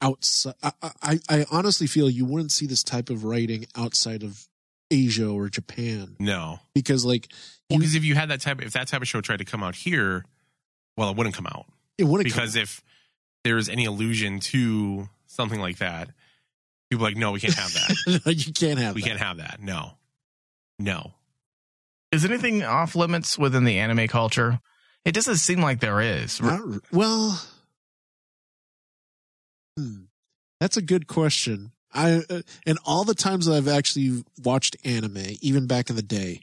[0.00, 0.54] outside.
[0.62, 4.46] I, I, I honestly feel you wouldn't see this type of writing outside of
[4.90, 7.28] Asia or Japan no, because, like,
[7.68, 9.62] Well, because if you had that type, if that type of show tried to come
[9.62, 10.24] out here,
[10.96, 11.66] well, it wouldn't come out
[11.98, 12.82] it wouldn't because come- if
[13.44, 16.10] there is any allusion to something like that,
[16.90, 18.22] people are like, no, we can't have that.
[18.46, 18.94] you can't have.
[18.94, 19.08] we that.
[19.08, 19.60] can't have that.
[19.62, 19.92] No,
[20.78, 21.12] no.
[22.12, 24.60] Is anything off limits within the anime culture?
[25.04, 26.40] It doesn't seem like there is.
[26.42, 26.60] Not
[26.92, 27.40] well,
[29.78, 30.02] hmm,
[30.58, 31.72] that's a good question.
[31.92, 36.02] I uh, and all the times that I've actually watched anime, even back in the
[36.02, 36.40] day,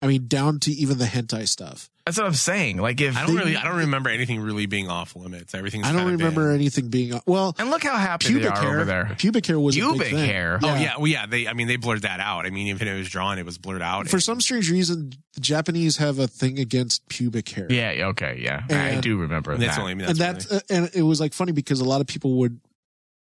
[0.00, 1.90] I mean, down to even the hentai stuff.
[2.06, 2.78] That's what I'm saying.
[2.78, 5.54] Like if I don't They- really, I don't remember anything really being off limits.
[5.54, 5.86] Everything's.
[5.86, 7.54] I don't remember been- anything being well.
[7.58, 9.16] and look how happy they Pubic are hair, over there.
[9.18, 10.24] pubic hair was a big Pubic thing.
[10.24, 10.58] hair.
[10.62, 11.26] Oh yeah, well yeah.
[11.26, 12.46] They, I mean, they blurred that out.
[12.46, 14.08] I mean, even if it was drawn, it was blurred out.
[14.08, 17.66] For some strange reason, the Japanese have a thing against pubic hair.
[17.68, 18.06] Yeah.
[18.10, 18.40] Okay.
[18.42, 18.62] Yeah.
[18.70, 19.80] I do remember And that's that.
[19.80, 19.92] only.
[19.92, 22.06] I mean, and that's that's uh, and it was like funny because a lot of
[22.06, 22.60] people would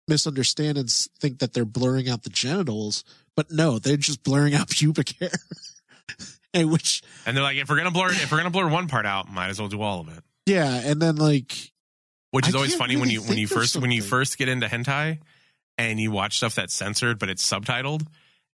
[0.07, 3.03] misunderstand and think that they're blurring out the genitals,
[3.35, 5.31] but no, they're just blurring out pubic hair.
[6.61, 9.05] and which, and they're like, if we're gonna blur, if we're gonna blur one part
[9.05, 10.23] out, might as well do all of it.
[10.45, 11.53] yeah, and then like,
[12.31, 14.67] Which is I always funny when you when you first when you first get into
[14.67, 15.19] hentai,
[15.77, 18.07] and you watch stuff that's censored but it's subtitled,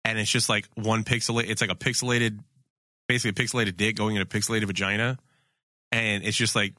[0.04, 1.42] and it's just like one pixel.
[1.42, 2.38] It's like a pixelated,
[3.08, 5.18] basically a pixelated dick going in a pixelated vagina,
[5.92, 6.74] and it's just like.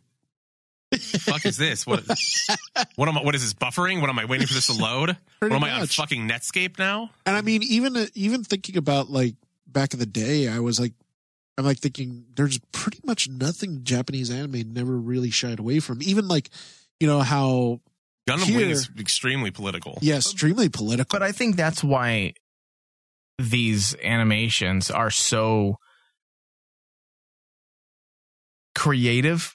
[1.19, 1.86] fuck is this?
[1.86, 2.03] What?
[2.95, 3.21] What am I?
[3.23, 4.01] What is this buffering?
[4.01, 5.15] What am I waiting for this to load?
[5.39, 7.12] Pretty what am I on fucking Netscape now?
[7.27, 9.36] and I mean, even even thinking about like
[9.67, 10.93] back in the day, I was like,
[11.60, 16.02] I'm like thinking there's pretty much nothing Japanese anime never really shied away from.
[16.02, 16.50] Even like,
[17.02, 17.82] you know how
[18.30, 20.00] Gundam Here- Wing is extremely political.
[20.02, 21.19] yeah, extremely political.
[21.19, 22.36] But I think that's why
[23.38, 25.80] these animations are so
[28.74, 29.54] creative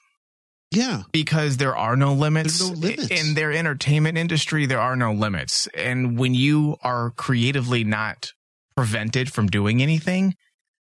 [0.69, 2.59] yeah, because there are no limits.
[2.59, 3.07] There's no limits.
[3.09, 5.67] In their entertainment industry, there are no limits.
[5.73, 8.31] And when you are creatively not
[8.75, 10.35] prevented from doing anything,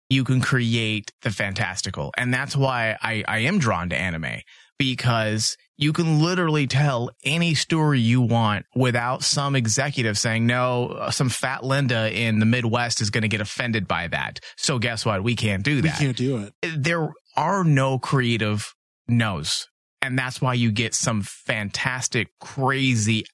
[0.09, 2.13] you can create the fantastical.
[2.17, 4.41] And that's why I, I am drawn to anime
[4.79, 11.11] because you can literally tell any story you want without some executive saying, no, uh,
[11.11, 14.41] some fat Linda in the Midwest is going to get offended by that.
[14.57, 15.23] So guess what?
[15.23, 15.99] We can't do that.
[15.99, 16.53] we can't do it.
[16.77, 18.73] there are no creative
[19.07, 19.69] no's.
[20.01, 23.25] And that's why you get some fantastic, crazy,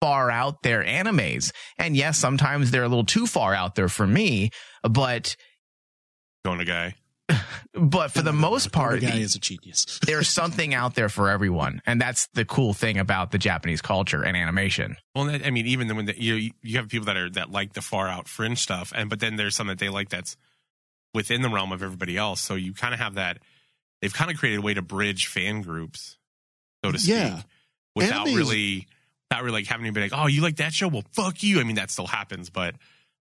[0.00, 1.52] far out there animes.
[1.78, 4.50] And yes, sometimes they're a little too far out there for me,
[4.82, 5.36] but
[6.44, 6.94] Going to guy.
[7.74, 10.00] but for the most part, the guy is a genius.
[10.06, 11.80] there's something out there for everyone.
[11.86, 14.96] And that's the cool thing about the Japanese culture and animation.
[15.14, 17.82] Well, I mean, even when the, you you have people that are that like the
[17.82, 20.36] far out fringe stuff, and but then there's some that they like that's
[21.14, 22.40] within the realm of everybody else.
[22.40, 23.38] So you kind of have that.
[24.02, 26.16] They've kind of created a way to bridge fan groups,
[26.84, 27.42] so to speak, Yeah.
[27.94, 28.86] without Anime is- really,
[29.30, 30.88] without really like having anybody like, oh, you like that show?
[30.88, 31.60] Well, fuck you.
[31.60, 32.74] I mean, that still happens, but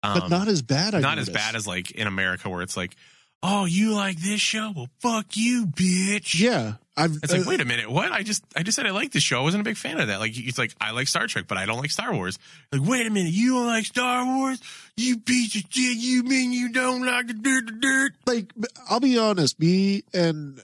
[0.02, 0.94] um, but not as bad.
[0.94, 2.96] I not as bad as like in America where it's like,
[3.42, 4.72] oh, you like this show?
[4.74, 6.38] Well, fuck you, bitch.
[6.38, 8.12] Yeah, I've It's like, uh, wait a minute, what?
[8.12, 9.40] I just I just said I like the show.
[9.40, 10.20] I wasn't a big fan of that.
[10.20, 12.38] Like it's like I like Star Trek, but I don't like Star Wars.
[12.72, 14.60] Like, wait a minute, you don't like Star Wars?
[14.96, 18.12] You piece of shit, you mean you don't like the dirt the dirt?
[18.26, 18.52] like
[18.88, 20.60] I'll be honest, me and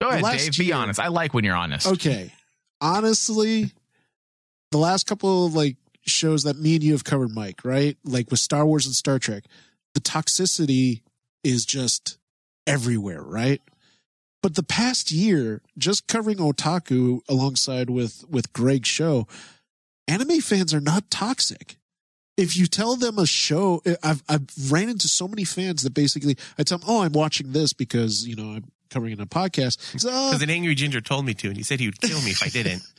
[0.00, 0.66] Go ahead, Last Dave.
[0.66, 0.98] Be honest.
[0.98, 1.86] I like when you're honest.
[1.86, 2.32] okay,
[2.80, 3.70] honestly,
[4.70, 7.96] the last couple of like shows that me and you have covered, Mike, right?
[8.04, 9.44] Like with Star Wars and Star Trek,
[9.94, 11.02] the toxicity
[11.44, 12.18] is just
[12.66, 13.60] everywhere, right?
[14.42, 19.26] But the past year, just covering otaku alongside with with Greg's show,
[20.08, 21.76] anime fans are not toxic.
[22.36, 26.36] If you tell them a show, I've I've ran into so many fans that basically
[26.58, 29.26] I tell them, "Oh, I'm watching this because you know I'm covering it in a
[29.26, 32.20] podcast." "Oh, Because an angry ginger told me to, and he said he would kill
[32.22, 32.82] me if I didn't.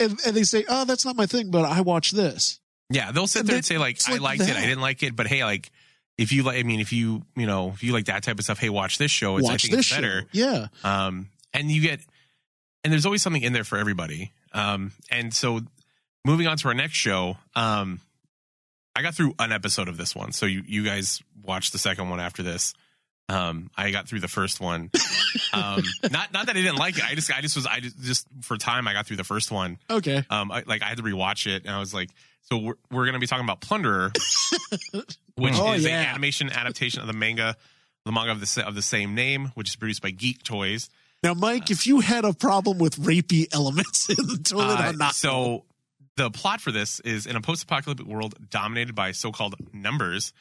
[0.00, 2.60] and, and they say, "Oh, that's not my thing," but I watch this.
[2.90, 4.56] Yeah, they'll sit there and say like, I like liked it.
[4.56, 5.70] I didn't like it, but hey, like
[6.18, 8.44] if you like, I mean, if you you know if you like that type of
[8.44, 9.36] stuff, hey, watch this show.
[9.38, 9.96] It's, I watch think this it's show.
[9.96, 10.24] better.
[10.32, 12.00] Yeah, um, and you get
[12.84, 15.60] and there's always something in there for everybody um, and so
[16.24, 18.00] moving on to our next show um,
[18.94, 22.08] i got through an episode of this one so you, you guys watched the second
[22.10, 22.74] one after this
[23.28, 24.90] um, i got through the first one
[25.52, 28.00] um, not not that i didn't like it i just i just was i just,
[28.00, 30.24] just for time i got through the first one okay.
[30.30, 32.10] um, I, like I had to rewatch it, and I was like,
[32.42, 34.12] so we're we're gonna be talking about Plunderer,
[35.36, 36.00] which Oh, is yeah.
[36.02, 37.56] an animation adaptation of the manga,
[38.04, 40.88] the manga of the of the same name, which is produced by Geek Toys.
[41.22, 44.98] Now, Mike, if you had a problem with rapey elements in the toilet, Uh, I'm
[44.98, 45.14] not.
[45.14, 45.64] so
[46.16, 50.32] the plot for this is in a post-apocalyptic world dominated by so-called numbers,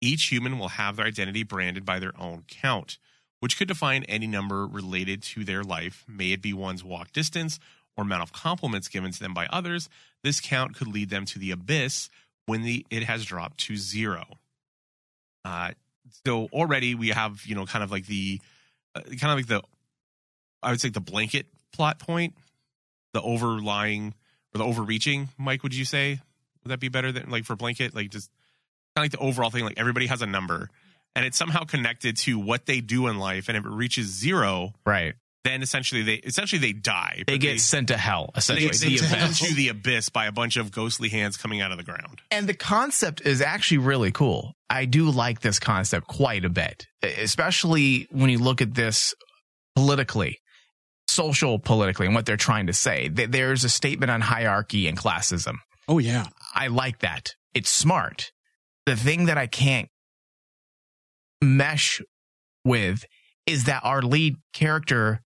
[0.00, 2.98] each human will have their identity branded by their own count,
[3.40, 7.58] which could define any number related to their life, may it be one's walk distance
[7.96, 9.88] or amount of compliments given to them by others.
[10.22, 12.10] This count could lead them to the abyss
[12.46, 14.24] when the it has dropped to zero.
[15.44, 15.72] Uh,
[16.26, 18.40] so already we have you know kind of like the
[18.94, 19.62] uh, kind of like the
[20.62, 22.34] I would say the blanket plot point,
[23.12, 24.14] the overlying
[24.54, 25.28] or the overreaching.
[25.38, 26.20] Mike, would you say
[26.62, 27.94] would that be better than like for blanket?
[27.94, 28.30] Like just
[28.96, 29.64] kind of like the overall thing.
[29.64, 30.68] Like everybody has a number,
[31.16, 33.48] and it's somehow connected to what they do in life.
[33.48, 35.14] And if it reaches zero, Right.
[35.44, 37.22] then essentially they essentially they die.
[37.26, 38.68] They But get sent to hell, essentially.
[38.68, 39.48] they, the they sent to hell.
[39.50, 42.20] to the abyss by a bunch of ghostly hands coming out of the ground.
[42.30, 44.54] And the concept is actually really cool.
[44.70, 49.14] I do like this concept quite a bit, especially when you look at this
[49.76, 50.38] politically,
[51.06, 53.08] social politically, and what they're trying to say.
[53.08, 55.56] There's a statement on hierarchy and classism.
[55.88, 57.34] oh yeah, I like that.
[57.54, 58.32] It's smart.
[58.86, 59.88] The thing that I can't
[61.42, 62.00] mesh
[62.64, 63.04] with
[63.46, 65.22] is that our lead character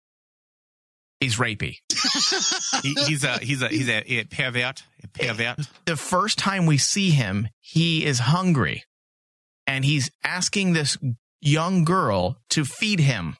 [1.20, 1.76] is rapey.
[2.82, 4.82] He, he's a he's a he's a, a pervert.
[5.02, 5.58] A pervert.
[5.86, 8.84] the first time we see him, he is hungry
[9.66, 10.98] and he's asking this
[11.40, 13.36] young girl to feed him.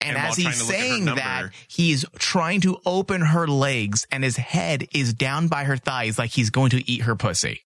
[0.00, 3.20] And, And as he's trying to look at her saying that, he's trying to open
[3.20, 7.02] her legs and his head is down by her thighs like he's going to eat
[7.02, 7.63] her pussy.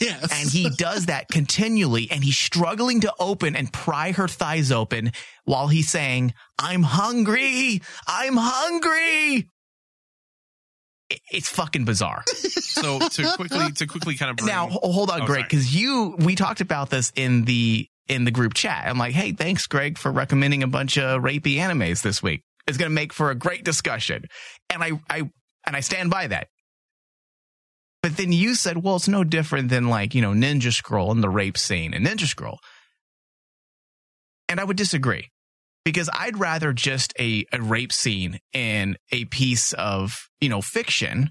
[0.00, 0.28] Yes.
[0.32, 5.12] And he does that continually and he's struggling to open and pry her thighs open
[5.44, 7.80] while he's saying, I'm hungry.
[8.06, 9.48] I'm hungry.
[11.30, 12.22] It's fucking bizarre.
[12.26, 16.16] So to quickly to quickly kind of bring, Now, hold on, Oh, Greg, because you
[16.18, 18.84] we talked about this in the in the group chat.
[18.86, 22.42] I'm like, hey, thanks, Greg, for recommending a bunch of rapey animes this week.
[22.66, 24.24] It's going to make for a great discussion,
[24.68, 25.30] and I I
[25.66, 26.48] and I stand by that.
[28.02, 31.22] But then you said, well, it's no different than like you know Ninja Scroll and
[31.22, 32.58] the rape scene in Ninja Scroll,
[34.48, 35.30] and I would disagree
[35.84, 41.30] because I'd rather just a, a rape scene in a piece of you know fiction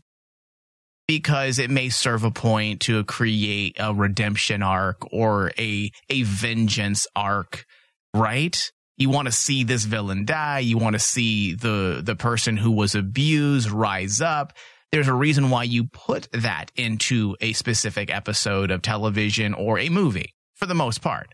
[1.08, 7.08] because it may serve a point to create a redemption arc or a a vengeance
[7.15, 7.65] arc,
[8.13, 8.71] right?
[8.97, 12.71] You want to see this villain die, you want to see the the person who
[12.71, 14.53] was abused rise up.
[14.91, 19.89] There's a reason why you put that into a specific episode of television or a
[19.89, 21.34] movie for the most part.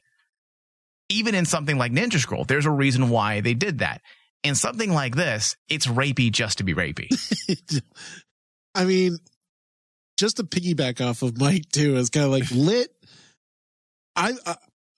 [1.09, 4.01] Even in something like Ninja Scroll, there's a reason why they did that.
[4.43, 7.09] In something like this, it's rapey just to be rapey.
[8.75, 9.19] I mean,
[10.17, 12.89] just to piggyback off of Mike too, is kind of like lit.
[14.15, 14.55] I, I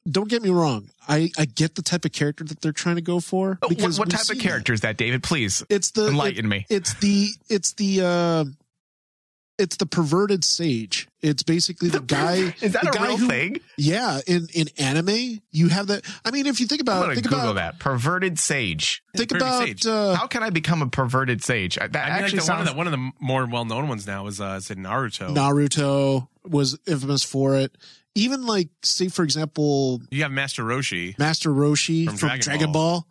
[0.09, 0.89] don't get me wrong.
[1.07, 3.97] I I get the type of character that they're trying to go for what, because
[3.99, 5.23] what we've type of character is that, David?
[5.23, 5.71] Please that.
[5.73, 6.65] It's the enlighten me.
[6.69, 8.45] it's the it's the uh
[9.57, 11.07] it's the perverted sage.
[11.21, 12.53] It's basically the guy.
[12.61, 13.57] Is that the a guy real who- thing?
[13.77, 16.03] Yeah, in in anime, you have that.
[16.25, 17.79] I mean, if you think I'm about gonna think Google about that.
[17.79, 19.01] Perverted sage.
[19.15, 19.85] think Perverted about sage.
[19.87, 21.75] uh, How can I become a perverted sage?
[21.75, 22.69] That I mean, like actually the, one, of sounds.
[22.71, 25.33] the, one of the more well known ones now is uh, is Naruto.
[25.33, 27.75] Naruto was infamous for it.
[28.15, 31.17] Even like, say for example, you have Master Roshi.
[31.19, 33.01] Master Roshi From from, Dragon Dragon, Ball.
[33.01, 33.07] Ball.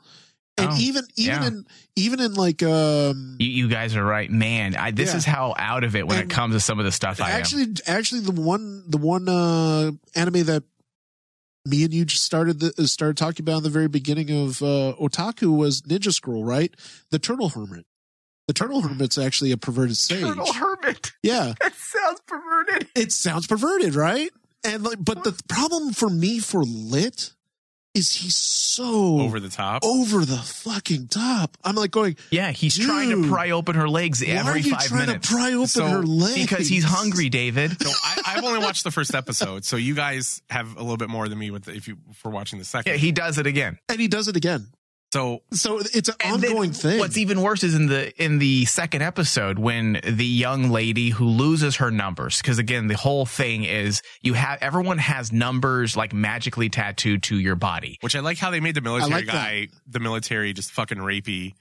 [0.56, 1.46] And Oh, even even yeah.
[1.48, 4.76] in even in like um You, you guys are right, man.
[4.76, 5.16] I, this Yeah.
[5.16, 7.30] is how out of it when And it comes to some of the stuff I
[7.32, 7.36] am.
[7.40, 10.62] actually actually the one the one uh anime that
[11.66, 14.62] me and you just started the, uh, started talking about in the very beginning of
[14.62, 16.72] uh otaku was ninja scroll right
[17.10, 17.84] the turtle hermit
[18.46, 21.12] the turtle hermit's actually a perverted sage Turtle Hermit.
[21.22, 22.88] yeah That sounds perverted.
[22.94, 24.30] it sounds perverted right
[24.64, 27.32] and like but the problem for me for lit
[27.94, 29.84] is he's so over the top.
[29.84, 34.20] over the fucking top i'm like going Yeah, he's trying to pry open her legs
[34.20, 36.82] why are every you five trying minutes to pry open So, her legs because he's
[36.84, 37.80] hungry, David.
[37.80, 41.08] So I, I've only watched the first episode, so you guys have a little bit
[41.08, 42.90] more than me with the, if you for watching the second.
[42.92, 43.78] Yeah, he does it again.
[43.88, 44.66] and he does it again
[45.14, 49.02] so so it's an ongoing thing What's even worse is in the in the second
[49.02, 54.02] episode when the young lady who loses her numbers because again the whole thing is
[54.22, 57.96] you have everyone has numbers like magically tattooed to your body.
[58.00, 59.32] which I like how they made the military like that.
[59.32, 61.54] guy, the military just fucking rapey.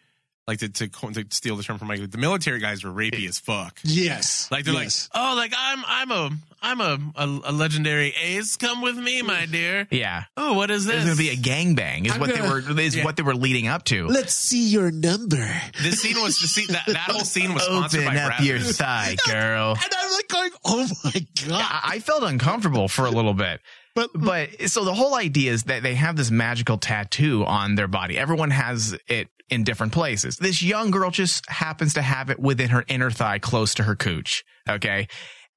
[0.46, 3.40] Like to, to to steal the term from Mike, the military guys were rapey as
[3.40, 3.80] fuck.
[3.84, 4.50] Yes.
[4.52, 5.10] Like they're Yes.
[5.14, 6.30] like, oh, like I'm I'm a
[6.62, 8.58] I'm a, a a legendary ace.
[8.58, 9.52] Come with me, my mm.
[9.52, 9.88] dear.
[9.90, 10.24] Yeah.
[10.36, 10.96] Oh, what is this?
[11.04, 13.06] There's going to be a gangbang is I'm what gonna- they were is Yeah.
[13.06, 14.08] what they were leading up to.
[14.08, 15.50] Let's see your number.
[15.82, 18.46] This scene was the scene that, that whole scene was sponsored Open by up Brazzers.
[18.46, 19.78] your thigh, girl.
[19.82, 21.52] And I'm like going, oh my God.
[21.62, 23.62] I, I felt uncomfortable for a little bit.
[23.96, 27.88] But, But so the whole idea is that they have this magical tattoo on their
[27.88, 28.18] body.
[28.18, 30.38] Everyone has it in different places.
[30.38, 33.96] This young girl just happens to have it within her inner thigh, close to her
[33.96, 34.44] cooch.
[34.68, 35.08] Okay.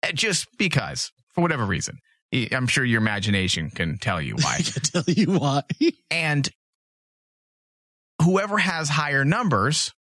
[0.02, 1.98] Uh, Just because, for whatever reason.
[2.52, 4.56] I'm sure your imagination can tell you why.
[4.58, 5.62] I can tell you why.
[6.10, 6.48] and
[8.22, 9.92] whoever has higher numbers,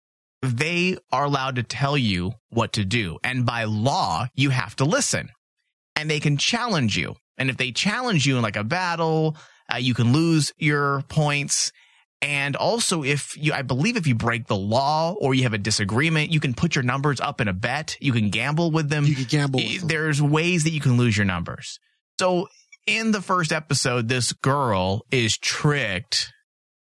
[0.42, 3.18] they are allowed to tell you what to do.
[3.22, 5.28] And by law, you have to listen.
[5.96, 7.14] And they can challenge you.
[7.38, 9.36] And if they challenge you in like a battle,
[9.72, 11.72] uh, you can lose your points.
[12.24, 15.58] And also, if you, I believe if you break the law or you have a
[15.58, 17.98] disagreement, you can put your numbers up in a bet.
[18.00, 19.04] You can gamble with them.
[19.04, 19.88] You can gamble with them.
[19.88, 21.78] There's ways that you can lose your numbers.
[22.18, 22.48] So
[22.87, 26.32] in the first episode, this girl is tricked.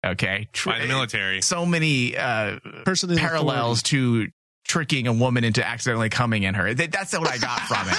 [0.05, 0.47] Okay.
[0.63, 1.41] by the military.
[1.41, 4.27] So many, uh, Person parallels to
[4.67, 6.73] tricking a woman into accidentally coming in her.
[6.73, 7.97] That- That's what I got from it.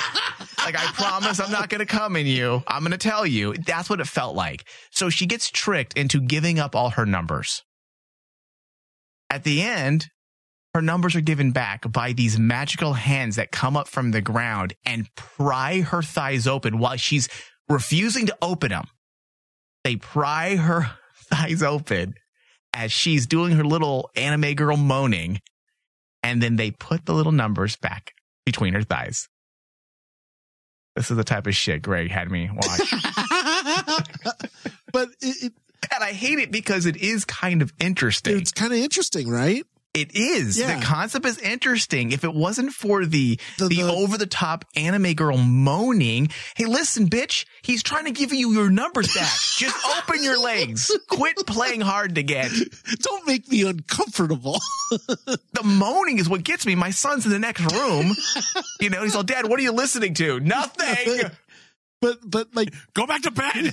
[0.65, 2.63] like, I promise I'm not going to come in you.
[2.67, 3.55] I'm going to tell you.
[3.55, 4.65] That's what it felt like.
[4.91, 7.63] So she gets tricked into giving up all her numbers.
[9.31, 10.09] At the end,
[10.75, 14.75] her numbers are given back by these magical hands that come up from the ground
[14.85, 17.29] and pry her thighs open while she's
[17.69, 18.87] refusing to open them.
[19.85, 20.91] They pry her
[21.31, 22.15] thighs open
[22.75, 25.41] as she's doing her little anime girl moaning,
[26.27, 28.13] and then they put the little numbers back
[28.45, 29.29] between her thighs.
[30.97, 32.91] This is the type of shit Greg had me watch.
[34.93, 35.53] but it, it,
[35.95, 38.39] and I hate it because it is kind of interesting.
[38.39, 39.65] it's kind of interesting, right?
[39.97, 40.59] It is.
[40.59, 40.79] Yeah.
[40.79, 42.13] The concept is interesting.
[42.13, 46.67] If it wasn't for the The- the, the- over the top anime girl moaning, hey,
[46.67, 49.31] listen, bitch, he's trying to give you your numbers back.
[49.57, 50.91] Just open your legs.
[51.09, 52.51] Quit playing hard to get.
[53.01, 54.59] Don't make me uncomfortable.
[55.53, 56.75] The moaning is what gets me.
[56.77, 58.13] My son's in the next room.
[58.81, 60.39] You know, he's all, Dad, what are you listening to?
[60.39, 61.23] Nothing.
[62.01, 63.73] but but like Go back to bed.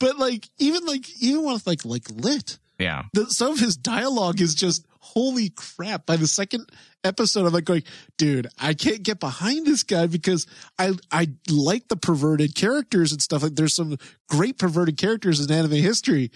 [0.00, 3.04] but like even like even with like like lit, Yeah.
[3.12, 6.06] the, some of his dialogue is just holy crap.
[6.06, 6.68] By the second
[7.04, 7.84] episode, I'm like going,
[8.18, 10.46] dude, I can't get behind this guy because
[10.78, 13.42] I I like the perverted characters and stuff.
[13.42, 13.96] Like there's some
[14.28, 16.30] great perverted characters in anime history.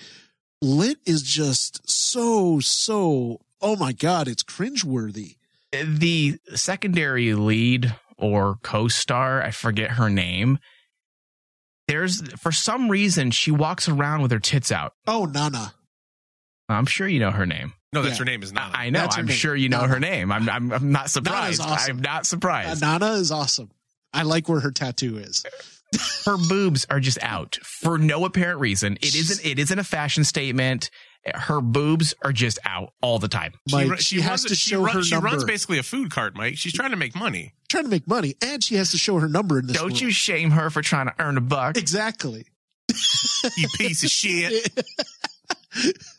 [0.63, 3.41] Lit is just so so.
[3.61, 5.37] Oh my god, it's cringeworthy.
[5.73, 10.59] The secondary lead or co-star, I forget her name.
[11.89, 14.93] There's, for some reason, she walks around with her tits out.
[15.07, 15.75] Oh Nana,
[16.69, 17.73] I'm sure you know her name.
[17.93, 18.19] No, that's Yeah.
[18.21, 18.75] her name is not.
[18.77, 19.07] I I know.
[19.11, 19.35] I'm name.
[19.35, 19.93] sure you know Nana.
[19.95, 20.31] her name.
[20.33, 21.61] I'm, I'm, I'm not surprised.
[21.63, 21.97] awesome.
[21.97, 22.81] I'm not uh, surprised.
[22.83, 23.71] Nana is awesome.
[24.13, 25.45] I like where her tattoo is.
[26.27, 28.99] her boobs are just out for no apparent reason.
[29.01, 29.47] It isn't.
[29.47, 30.91] It isn't a fashion statement.
[31.35, 33.53] Her boobs are just out all the time.
[33.69, 35.27] She, Mike, ru- she, she has runs, to she show run- her she number.
[35.29, 36.57] runs basically a food cart, Mike.
[36.57, 37.55] She's trying to make money.
[37.69, 39.77] trying to make money, and she has to show her number in this.
[39.77, 40.01] Don't world.
[40.01, 41.77] you shame her for trying to earn a buck?
[41.79, 42.45] Exactly.
[43.57, 44.71] You piece of shit.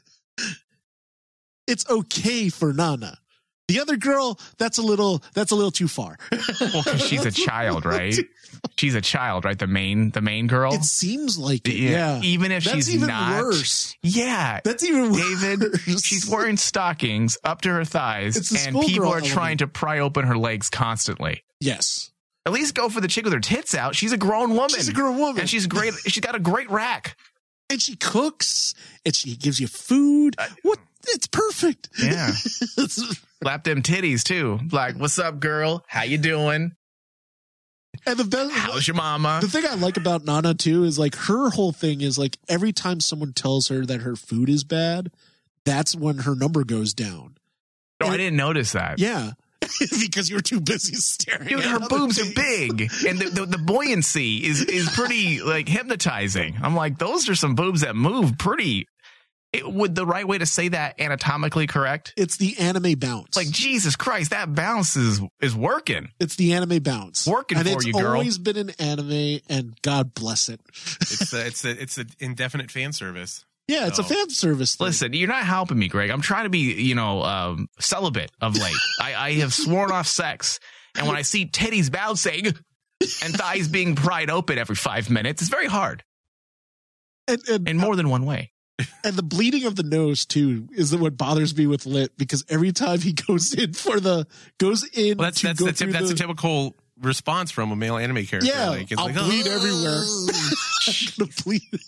[1.70, 3.17] it's okay for Nana.
[3.67, 6.17] The other girl, that's a little that's a little too far.
[6.59, 8.15] Well, she's a child, right?
[8.78, 9.57] She's a child, right?
[9.59, 10.74] The main, the main girl.
[10.74, 11.76] It seems like it.
[11.76, 12.20] Yeah.
[12.24, 12.74] Even if she's not.
[12.74, 13.41] That's she's even not.
[13.43, 13.95] worse.
[14.01, 14.59] Yeah.
[14.63, 15.41] That's even worse.
[15.41, 16.03] David, worse.
[16.03, 19.28] she's wearing stockings up to her thighs, and people are element.
[19.28, 21.43] trying to pry open her legs constantly.
[21.59, 22.11] Yes.
[22.47, 23.95] At least go for the chick with her tits out.
[23.95, 24.70] She's a grown woman.
[24.70, 25.41] She's a grown woman.
[25.41, 25.93] and she's great.
[26.07, 27.17] She's got a great rack.
[27.70, 28.74] and she cooks
[29.05, 30.34] and she gives you food.
[30.39, 30.80] Uh, What
[31.10, 31.89] it's perfect.
[32.01, 32.32] Yeah.
[33.41, 34.60] Slap them titties too.
[34.72, 35.84] Like, what's up, girl?
[35.88, 36.76] How you doing?
[38.05, 39.39] and the best, How's your mama?
[39.41, 42.72] the thing I like about Nana too is like her whole thing is like every
[42.72, 45.12] time someone tells her that her food is bad,
[45.66, 47.38] that's when her number goes down.
[48.01, 48.99] Oh, I didn't notice that.
[48.99, 49.32] Yeah.
[49.99, 51.47] because you're too busy staring.
[51.47, 55.68] Dude, at her boobs are big, and the, the, the buoyancy is is pretty like
[55.68, 56.57] hypnotizing.
[56.64, 58.88] I'm like, those are some boobs that move pretty.
[59.52, 62.14] It, would the right way to say that anatomically correct?
[62.16, 63.36] It's the anime bounce.
[63.36, 66.10] Like Jesus Christ, that bounce is is working.
[66.20, 67.26] it's the anime bounce.
[67.26, 68.14] Working and for it's you, girl.
[68.14, 70.62] always been an anime, and God bless it.
[71.02, 73.43] It's a, it's a, it's an indefinite fan service.
[73.68, 74.06] Yeah, it's a Oh.
[74.06, 74.76] fan service.
[74.76, 74.86] Thing.
[74.86, 76.10] Listen, you're not helping me, Greg.
[76.12, 78.76] I'm trying to be, you know, um, celibate of late.
[79.02, 80.60] I, I have sworn off sex,
[80.95, 85.50] and when I see titties bouncing and thighs being pried open every five minutes, it's
[85.50, 86.04] very hard
[87.28, 88.52] and, and, in more than one way.
[89.03, 92.71] And the bleeding of the nose too is what bothers me with lit because every
[92.71, 94.25] time he goes in for the
[94.57, 97.71] goes in Well, that's to that's go the, tip, that's the, a typical response from
[97.71, 98.49] a male anime character.
[98.51, 100.03] yeah, like, it's I'll like, bleed "Oh." everywhere.
[100.88, 101.82] I'm gonna bleed.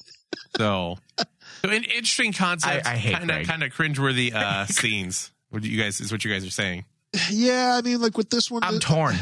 [0.57, 2.85] So, so an interesting concept.
[2.87, 3.47] I- I hate kind of Greg.
[3.47, 5.31] kind of cringeworthy uh, scenes.
[5.49, 6.85] What you guys is what you guys are saying?
[7.29, 9.15] Yeah, I mean, like with this one, I'm the- torn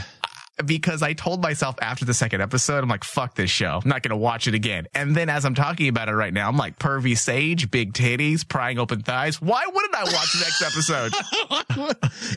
[0.66, 3.80] because I told myself after the second episode, I'm like, fuck this show.
[3.84, 4.88] I'm not going to watch it again.
[4.94, 8.48] And then as I'm talking about it right now, I'm like, pervy sage, big titties,
[8.48, 9.42] prying open thighs.
[9.42, 11.14] Why wouldn't I watch the next episode?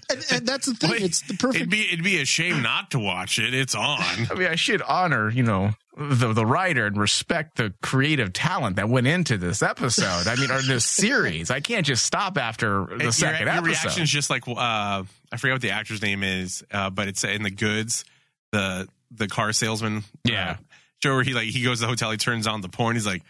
[0.10, 0.90] and, and that's the thing.
[0.90, 1.56] Wait, it's the perfect.
[1.56, 3.54] It'd be it'd be a shame not to watch it.
[3.54, 3.98] It's on.
[4.00, 8.76] I mean, I should honor, you know, the the writer and respect the creative talent
[8.76, 10.26] that went into this episode.
[10.26, 11.50] I mean, or this series.
[11.50, 13.66] I can't just stop after the your, second your episode.
[13.66, 17.24] reaction is just like uh, I forget what the actor's name is, uh, but it's
[17.24, 18.04] in the goods.
[18.52, 20.04] The the car salesman.
[20.24, 20.50] Yeah.
[20.52, 20.56] Uh,
[21.02, 23.06] show where he like he goes to the hotel, he turns on the porn, he's
[23.06, 23.22] like,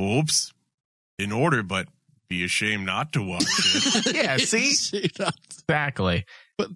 [0.00, 0.52] "Oops,
[1.18, 1.88] in order, but
[2.28, 6.24] be ashamed not to watch it." yeah, see, exactly.
[6.56, 6.68] But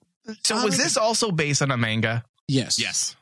[0.45, 2.25] So was this also based on a manga?
[2.49, 2.79] Yes.
[2.81, 3.17] yes.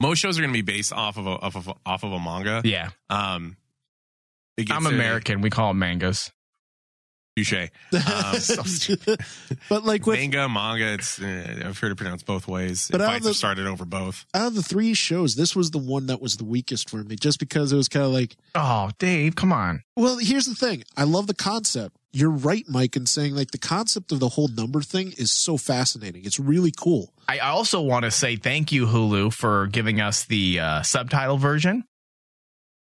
[0.00, 2.12] Most shows are going to be based off of a off of a, off of
[2.12, 2.62] a manga.
[2.64, 3.56] Yeah, Um,
[4.70, 5.40] I'm a- American.
[5.40, 6.30] We call them mangas.
[7.44, 7.68] Touche.
[9.68, 10.94] but like with Manga, manga.
[10.94, 12.88] It's uh, I've heard it pronounced both ways.
[12.90, 14.24] But out of Fights the- have started over both.
[14.34, 17.16] out of the three shows, this was the one that was the weakest for me,
[17.16, 19.82] just because it was kind of like, Oh, Dave, come on.
[19.96, 20.84] well, here's the thing.
[20.96, 21.96] I love the concept.
[22.10, 25.56] You're right, Mike, in saying like the concept of the whole number thing is so
[25.58, 26.24] fascinating.
[26.24, 27.12] It's really cool.
[27.28, 31.84] I also want to say thank you, Hulu, for giving us the uh, subtitle version.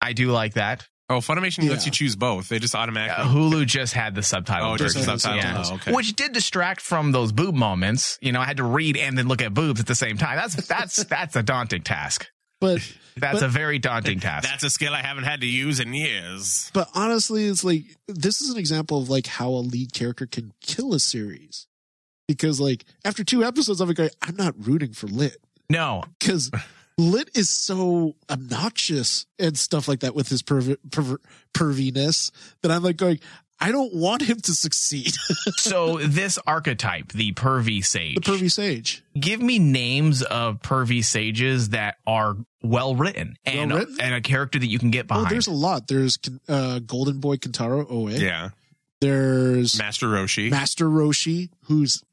[0.01, 0.87] I do like that.
[1.07, 2.49] Oh, Funimation lets you choose both.
[2.49, 3.25] They just Uh, automatically.
[3.25, 5.19] Hulu just had the subtitle oh, just the version.
[5.19, 5.51] subtitle.
[5.51, 5.63] Yeah.
[5.67, 5.91] Oh, okay.
[5.93, 8.17] Which did distract from those boob moments.
[8.21, 10.35] You know, I had to read and then look at boobs at the same time.
[10.37, 12.27] That's that's that's a daunting task.
[12.61, 12.81] But
[13.17, 14.47] That's But- a very daunting task.
[14.49, 16.71] That's a skill I haven't had to use in years.
[16.73, 20.53] but honestly, it's like this is an example of like how a lead character can
[20.61, 21.67] kill a series.
[22.27, 25.37] Because like after two episodes, I'm like, I'm not rooting for Lit
[25.69, 26.49] no, because
[26.97, 31.17] Lit is so obnoxious and stuff like that with his perv- perver-
[31.53, 32.31] perviness
[32.61, 33.19] that I'm like going,
[33.59, 35.11] I don't want him to succeed.
[35.57, 39.03] so this archetype, the pervy sage, the pervy sage.
[39.19, 43.97] give me names of pervy sages that are well written and Well-written?
[44.01, 45.29] and a character that you can get Oh, behind.
[45.31, 45.87] there's a lot.
[45.87, 46.17] There's
[46.47, 48.07] uh, Golden Boy Kintaro Oe.
[48.09, 48.49] Yeah.
[49.01, 50.49] There's Master Roshi.
[50.49, 52.03] Master Roshi, who's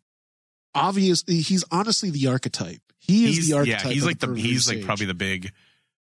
[0.74, 2.80] obviously he's honestly the archetype.
[3.02, 5.52] He is he's the yeah, he's of like the pervy he's like probably the big.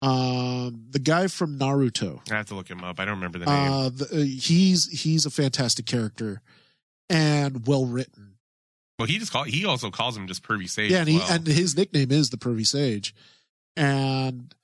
[0.02, 2.20] um the guy from Naruto.
[2.30, 2.98] I have to look him up.
[2.98, 3.72] I don't remember the name.
[3.72, 6.40] Uh, the, uh, he's he's a fantastic character
[7.10, 8.34] and well written.
[8.98, 10.90] well, he just call he also calls him just pervy sage.
[10.90, 11.32] Yeah, and, he, well.
[11.32, 13.14] and his nickname is the Pervy Sage.
[13.76, 14.54] And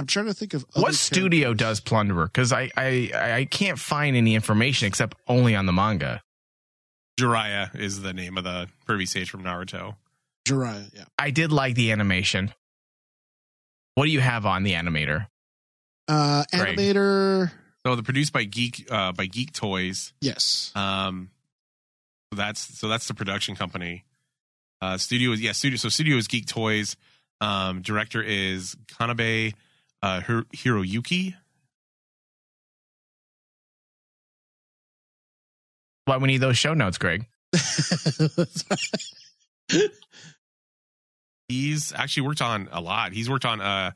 [0.00, 1.66] I'm trying to think of what other studio characters.
[1.66, 2.26] does Plunderer?
[2.26, 6.22] Because I, I I can't find any information except only on the manga.
[7.20, 9.96] Jiraiya is the name of the pervy sage from Naruto.
[10.46, 10.94] Jiraiya.
[10.94, 11.04] Yeah.
[11.18, 12.52] I did like the animation.
[13.94, 15.26] What do you have on the animator?
[16.08, 16.76] Uh, Greg.
[16.76, 17.50] animator.
[17.84, 20.12] So they're produced by Geek uh, by Geek Toys.
[20.20, 20.72] Yes.
[20.74, 21.30] Um,
[22.32, 24.04] so that's so that's the production company.
[24.80, 25.76] Uh, studio is yeah studio.
[25.76, 26.96] So studio is Geek Toys.
[27.40, 29.54] Um, director is Kanabe
[30.02, 31.34] uh, Hir- Hiroyuki.
[36.04, 37.26] Why we need those show notes, Greg?
[41.48, 43.12] He's actually worked on a lot.
[43.12, 43.92] He's worked on uh,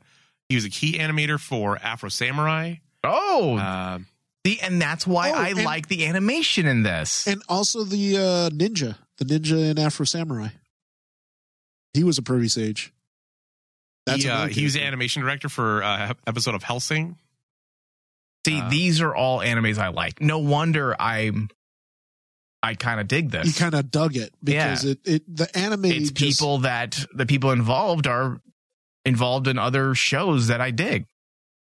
[0.49, 2.75] he was a key animator for Afro Samurai.
[3.03, 4.05] Oh, Um,
[4.45, 7.27] see, and that's why Oh, I and- like the animation in this.
[7.27, 10.49] and also the uh, ninja, the ninja in Afro Samurai.
[11.93, 12.93] He was a pervy sage.
[14.09, 17.17] he, uh, he was the animation director for uh, episode of Hellsing.
[18.45, 20.21] See, Uh, these are all animes I like.
[20.21, 21.49] No wonder I'm.
[22.63, 23.47] I kind of dig this.
[23.47, 25.85] You kind of dug it because it, it the anime.
[25.85, 28.39] it's just- people that the people involved are
[29.05, 31.05] involved in other shows that I dig.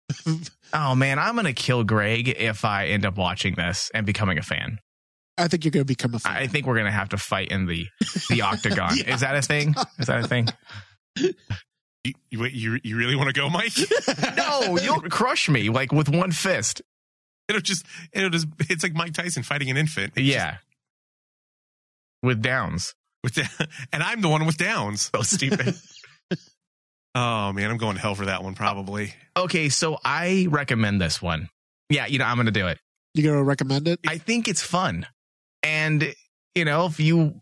[0.73, 4.43] oh man, I'm gonna kill Greg if I end up watching this and becoming a
[4.43, 4.79] fan.
[5.39, 6.35] I think you're going to become a fan.
[6.35, 7.87] I think we're gonna have to fight in the
[8.31, 8.97] the octagon.
[8.97, 9.15] Yeah.
[9.15, 9.75] Is that a thing?
[9.99, 10.49] Is that a thing?
[11.17, 11.35] You,
[12.31, 13.73] you, you, you really want to go, Mike?
[14.37, 16.81] No, you'll crush me like with one fist.
[17.49, 20.13] it'll just, it'll just, it's like Mike Tyson fighting an infant.
[20.17, 20.57] It's Yeah,
[22.27, 22.95] with downs.
[23.25, 25.11] with the, and I'm the one with downs.
[25.15, 25.75] So stupid.
[27.19, 29.15] Oh man, I'm going to hell for that one probably.
[29.35, 31.49] okay, so I recommend this one.
[31.89, 32.79] Yeah, you know I'm gonna do it.
[33.15, 34.01] you going to recommend it?
[34.07, 35.07] I think it's fun.
[35.63, 36.15] And,
[36.55, 37.41] you know, if you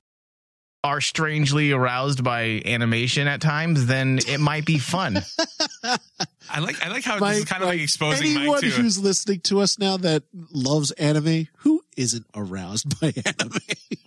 [0.85, 5.16] are strangely aroused by animation at times, then it might be fun.
[5.82, 8.68] I like, I like how this is kind of like Mike, exposing Anyone Mike to.
[8.70, 10.22] who's listening to us now that
[10.53, 13.59] loves anime, who isn't aroused by anime?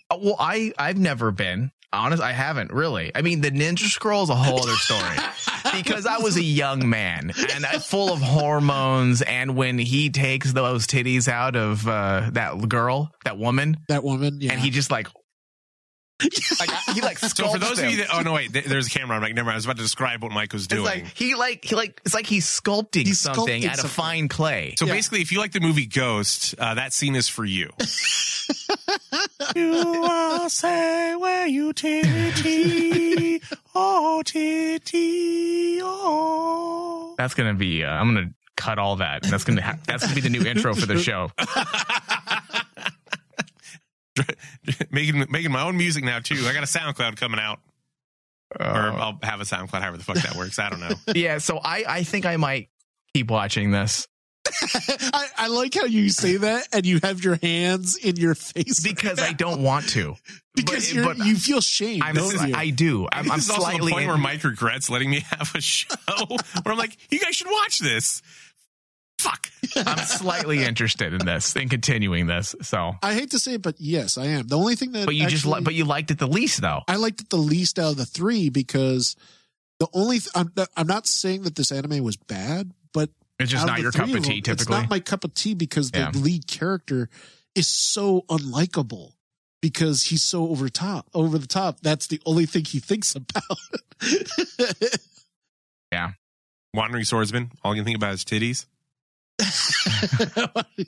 [0.09, 1.71] Uh, well, I, I've never been.
[1.93, 3.11] Honest, I haven't really.
[3.15, 5.15] I mean, the Ninja Scroll is a whole other story
[5.81, 9.21] because I was a young man and I, full of hormones.
[9.21, 14.39] And when he takes those titties out of uh, that girl, that woman, that woman,
[14.41, 14.51] yeah.
[14.51, 15.07] and he just like,
[16.59, 18.87] like he like so for sculpts those of you that, oh no, wait, th- there's
[18.87, 19.15] a camera.
[19.15, 19.53] I'm like, never mind.
[19.53, 20.83] I was about to describe what Mike was It's doing.
[20.85, 24.27] like he like he like it's like he's sculpting He's something sculpting out of fine
[24.27, 24.73] clay.
[24.79, 24.93] So Yeah.
[24.93, 27.69] basically, if you like the movie Ghost, uh, that scene is for you.
[29.55, 33.41] you are say where you titty,
[33.75, 37.13] oh titty, oh.
[37.17, 37.83] That's gonna be.
[37.83, 39.23] Uh, I'm gonna cut all that.
[39.23, 41.31] That's gonna ha- that's gonna be the new intro for the show.
[44.91, 46.45] making making my own music now too.
[46.47, 47.59] I got a SoundCloud coming out,
[48.59, 49.81] or Uh, I'll have a SoundCloud.
[49.81, 50.95] However the fuck that works, I don't know.
[51.15, 51.37] yeah.
[51.39, 52.69] So I I think I might
[53.13, 54.07] keep watching this
[55.13, 58.79] I, I like how you say that and you have your hands in your face
[58.79, 60.15] because I don't want to.
[60.55, 62.01] because but- you're, but you feel shame.
[62.03, 62.55] I'm don't you?
[62.55, 63.07] I do.
[63.11, 63.91] I'm, I'm this is also the slightly.
[63.91, 67.47] point where Mike regrets letting me have a show where I'm like, you guys should
[67.49, 68.21] watch this.
[69.29, 69.49] Fuck.
[69.87, 72.55] I'm slightly interested in this in continuing this.
[72.61, 74.47] So, I hate to say it, but yes, I am.
[74.47, 76.61] The only thing that but you just actually- li- but you liked it the least
[76.61, 76.81] though.
[76.87, 79.15] I liked it the least out of the three because
[79.79, 83.09] the only th- I'm I'm not saying that this anime was bad, but
[83.39, 84.37] It's just not the your cup three of them, tea.
[84.39, 86.11] It's Typically, not my cup of tea because the Yeah.
[86.15, 87.09] lead character
[87.53, 89.11] is so unlikable
[89.61, 91.79] because he's so over top, over the top.
[91.81, 93.43] That's the only thing he thinks about.
[95.91, 96.11] Yeah
[96.73, 97.49] wandering swordsman.
[97.63, 98.65] All you can think about is titties.
[99.39, 100.87] He's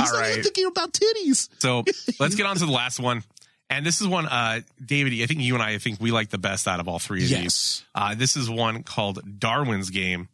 [0.00, 1.48] All not even thinking about titties.
[1.60, 1.84] So
[2.20, 3.22] let's get on to the last one.
[3.70, 6.28] And this is one, uh, David, I think you and I, I think we like
[6.28, 7.82] the best out of all three of these.
[7.94, 10.28] Uh, this is one called Darwin's Game.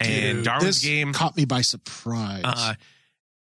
[0.00, 2.42] And Dude, Darwin's this Game caught me by surprise.
[2.44, 2.74] uh,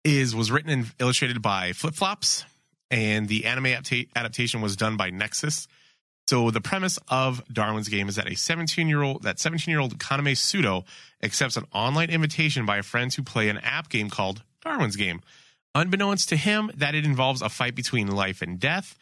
[0.05, 2.45] is was written and illustrated by Flip Flops,
[2.91, 5.69] and the anime adapta- adaptation was done by Nexus.
[6.29, 9.81] So the premise of Darwin's Game is that a 17 year old that 17 year
[9.81, 10.85] old Kaname Sudo
[11.23, 15.23] accepts an online invitation by a friend to play an app game called Darwin's Game.
[15.75, 18.95] Unbeknownst to him, that it involves a fight between life and death.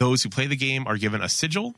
[0.00, 1.76] Those who play the game are given a sigil,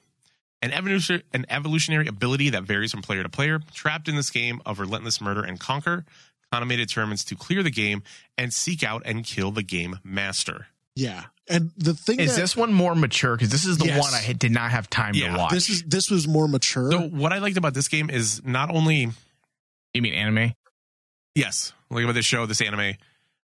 [0.62, 3.60] an evolution, an evolutionary ability that varies from player to player.
[3.72, 6.06] Trapped in this game of relentless murder and conquer,
[6.52, 8.02] Kaname determines to clear the game
[8.36, 10.66] and seek out and kill the game master.
[10.96, 13.36] yeah, and the thing is that, this one more mature?
[13.36, 14.00] Because this is the Yes.
[14.00, 15.52] one I did not have time Yeah, to watch.
[15.52, 16.90] this is this was more mature.
[16.92, 19.10] So what I liked about this game is not only
[19.94, 20.52] you mean anime?
[21.34, 22.94] yes, like about this show, this anime.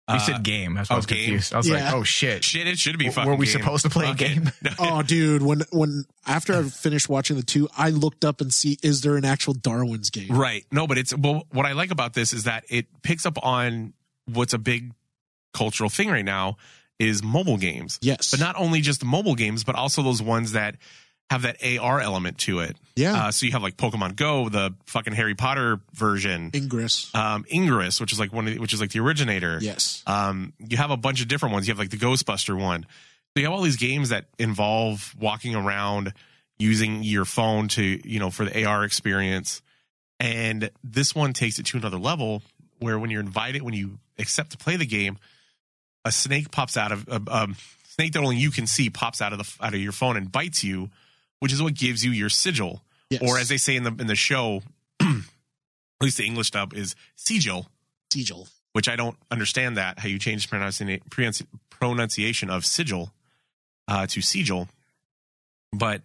[0.09, 0.73] You uh, said game.
[0.73, 1.17] That's why I oh, was game?
[1.25, 1.53] confused.
[1.53, 1.85] I was Yeah.
[1.85, 2.43] like, oh shit.
[2.43, 3.29] Shit, it should be W- fucking.
[3.31, 3.53] were we game.
[3.61, 4.51] supposed to play a Fuck game?
[4.63, 4.73] it.
[4.79, 5.41] Oh, dude!
[5.41, 9.15] When when after I finished watching the two, I looked up and see is there
[9.15, 10.29] an actual Darwin's game?
[10.35, 10.65] Right.
[10.71, 11.43] No, but it's well.
[11.51, 13.93] What I like about this is that it picks up on
[14.25, 14.91] what's a big
[15.53, 16.57] cultural thing right now
[17.01, 17.97] is mobile games.
[18.01, 20.75] Yes, But not only just mobile games, but also those ones that
[21.29, 22.75] have that AR element to it.
[22.97, 27.09] yeah, Uh, so you have like Pokemon Go, the fucking Harry Potter version, Ingress.
[27.15, 29.57] um, Ingress, which is like one of the, which is like the originator.
[29.61, 31.67] yes, Um, you have a bunch of different ones.
[31.67, 32.83] You have like the Ghostbuster one.
[32.83, 36.13] So you have all these games that involve walking around
[36.59, 39.61] using your phone to, you know, for the AR experience.
[40.19, 42.43] And this one takes it to another level
[42.79, 45.17] where when you're invited, when you accept to play the game,
[46.05, 49.33] a snake pops out of a um, snake that only you can see pops out
[49.33, 50.89] of the out of your phone and bites you,
[51.39, 53.21] which is what gives you your sigil, yes.
[53.23, 54.61] or as they say in the in the show,
[55.01, 55.07] at
[56.01, 57.67] least the English dub is sigil
[58.11, 58.47] Sigil.
[58.73, 63.13] which I don't understand that how you change the pronunci- pronunci- pronunciation of sigil
[63.87, 64.67] uh, to sigil,
[65.71, 66.01] but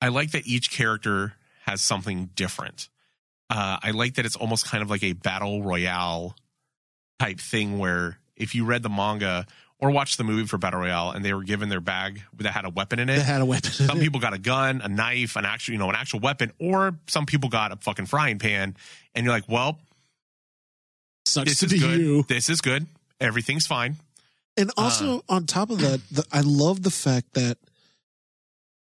[0.00, 1.34] I like that each character
[1.66, 2.88] has something different.
[3.50, 6.36] Uh, I like that it's almost kind of like a battle royale
[7.18, 9.46] type thing where if you read the manga
[9.80, 12.64] or watched the movie for Battle Royale and they were given their bag that had
[12.64, 13.22] a weapon in They it.
[13.22, 13.70] had a weapon.
[13.70, 16.96] Some people got a gun, a knife, an actual, you know, an actual weapon, or
[17.06, 18.74] some people got a fucking frying pan,
[19.14, 19.78] and you're like, "Well,
[21.26, 22.00] Sucks this to is be good.
[22.00, 22.22] you.
[22.28, 22.86] This is good.
[23.20, 23.96] Everything's fine."
[24.56, 25.22] And also uh.
[25.34, 27.58] on top of that, the, I love the fact that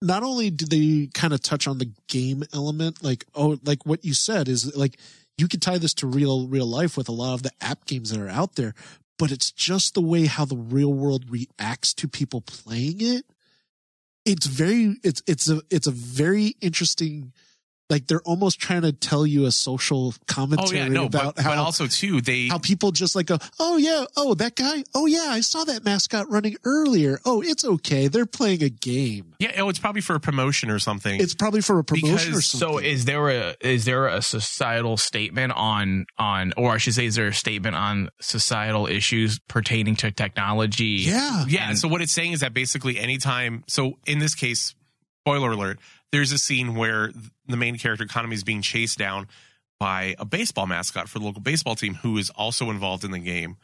[0.01, 4.05] not only do they kind of touch on the game element, like oh, like what
[4.05, 4.97] you said is like
[5.37, 8.11] you could tie this to real real life with a lot of the app games
[8.11, 8.75] that are out there,
[9.21, 13.27] but it's just the way how the real world reacts to people playing it.
[14.25, 17.35] It's very it's it's a it's a very interesting.
[17.91, 21.43] Like they're almost trying to tell you a social Oh commentary yeah, no, about but,
[21.45, 24.85] how but also too, they how people just like go, oh yeah, oh that guy,
[24.95, 27.19] oh yeah, I saw that mascot running earlier.
[27.25, 28.07] Oh, it's okay.
[28.09, 29.35] They're playing a game.
[29.39, 31.21] yeah, oh, it's probably for a promotion or something.
[31.21, 32.69] It's probably for a promotion or something.
[32.69, 37.07] So is there a is there a societal statement on on or I should say
[37.07, 41.05] is there a statement on societal issues pertaining to technology?
[41.07, 41.69] yeah, Yeah.
[41.71, 44.75] And- so what it's saying is that basically anytime, so in this case,
[45.23, 45.79] spoiler alert,
[46.13, 47.13] there's a scene where
[47.47, 49.29] the main character Kaname is being chased down
[49.79, 53.19] by a baseball mascot for the local baseball team who is also involved in the
[53.19, 53.57] game.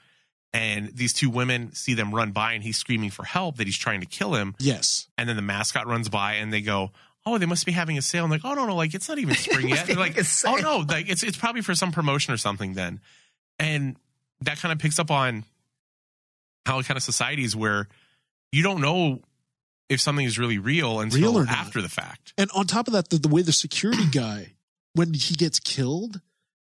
[0.53, 3.77] And these two women see them run by and he's screaming for help that he's
[3.77, 4.55] trying to kill him.
[4.59, 6.93] yes, And then the mascot runs by and they go,
[7.29, 8.25] Oh, they must be having a sale.
[8.25, 9.87] I'm like, oh no, no, like it's not even spring yet.
[9.89, 10.17] They're like,
[10.47, 13.01] oh no, like it's it's probably for some promotion or something then.
[13.59, 13.97] And
[14.43, 15.45] that kind of picks up on
[16.65, 17.89] how kind of societies where
[18.53, 19.21] you don't know
[19.89, 22.32] if something is really real until Real after the fact.
[22.37, 24.53] and on top of that, the, the way the security guy
[24.95, 26.20] when he gets killed,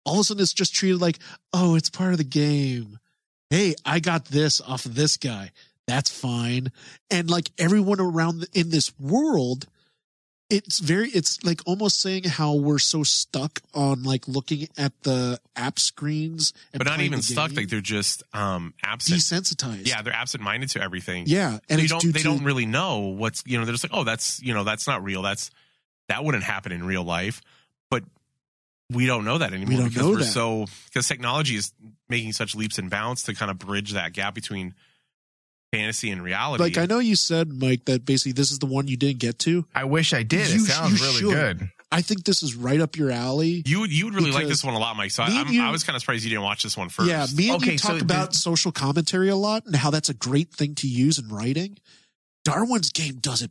[0.05, 1.19] all of a sudden it's just treated like,
[1.53, 2.99] oh, it's part of the game.
[3.51, 5.53] Hey, I got this off of this guy.
[5.87, 6.71] That's fine.
[7.11, 9.67] And like everyone around the, in this world,
[10.51, 15.39] it's very, it's like almost saying how we're so stuck on like looking at the
[15.55, 19.21] app screens, and But not even stuck, like they're just um absent.
[19.21, 19.87] desensitized.
[19.87, 21.25] Yeah, they're absent minded to everything.
[21.27, 23.85] yeah, and they it's don't they to- don't really know what's you know, they're just
[23.85, 25.21] like, Oh, that's you know, that's not real.
[25.23, 25.51] That's
[26.09, 27.43] that wouldn't happen in real life.
[27.91, 28.05] But
[28.91, 30.25] we don't know that anymore don't because we're that.
[30.25, 31.73] so because technology is
[32.09, 34.75] making such leaps and bounds to kind of bridge that gap between
[35.73, 36.63] fantasy and reality.
[36.63, 39.39] Like I know you said, Mike, that basically this is the one you didn't get
[39.41, 39.67] to.
[39.75, 40.49] I wish I did.
[40.49, 41.59] You- it sounds really should.
[41.59, 41.71] good.
[41.91, 43.63] I think this is right up your alley.
[43.65, 45.11] you would you would really like this one a lot, Mike.
[45.11, 47.09] So I, I'm, you- I was kind of surprised you didn't watch this one first.
[47.09, 49.91] Yeah, me and Okay, you so talk about the- social commentary a lot and how
[49.91, 51.79] that's a great thing to use in writing.
[52.45, 53.51] Darwin's game does it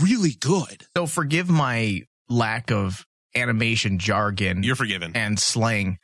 [0.00, 0.86] really good.
[0.96, 5.12] So forgive my lack of animation jargon You're forgiven.
[5.14, 5.98] and slang.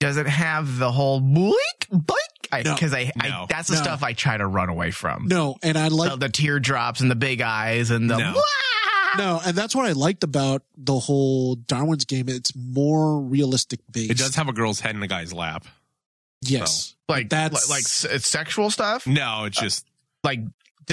[0.00, 1.52] Does it have the whole boink
[1.92, 2.16] boink?
[2.60, 2.74] No.
[2.74, 3.46] Because I, I, No.
[3.48, 3.82] that's the No.
[3.82, 5.28] stuff I try to run away from.
[5.28, 8.32] No, and I like the, the teardrops and the big eyes and the No.
[8.36, 9.16] Wah!
[9.16, 12.28] no, and that's what I liked about the whole Darwin's game.
[12.28, 14.10] It's more realistic based.
[14.10, 15.64] It does have a girl's head in a guy's lap.
[16.40, 19.86] yes, like That's- like, like s- sexual stuff, No, it's uh, just
[20.24, 20.40] like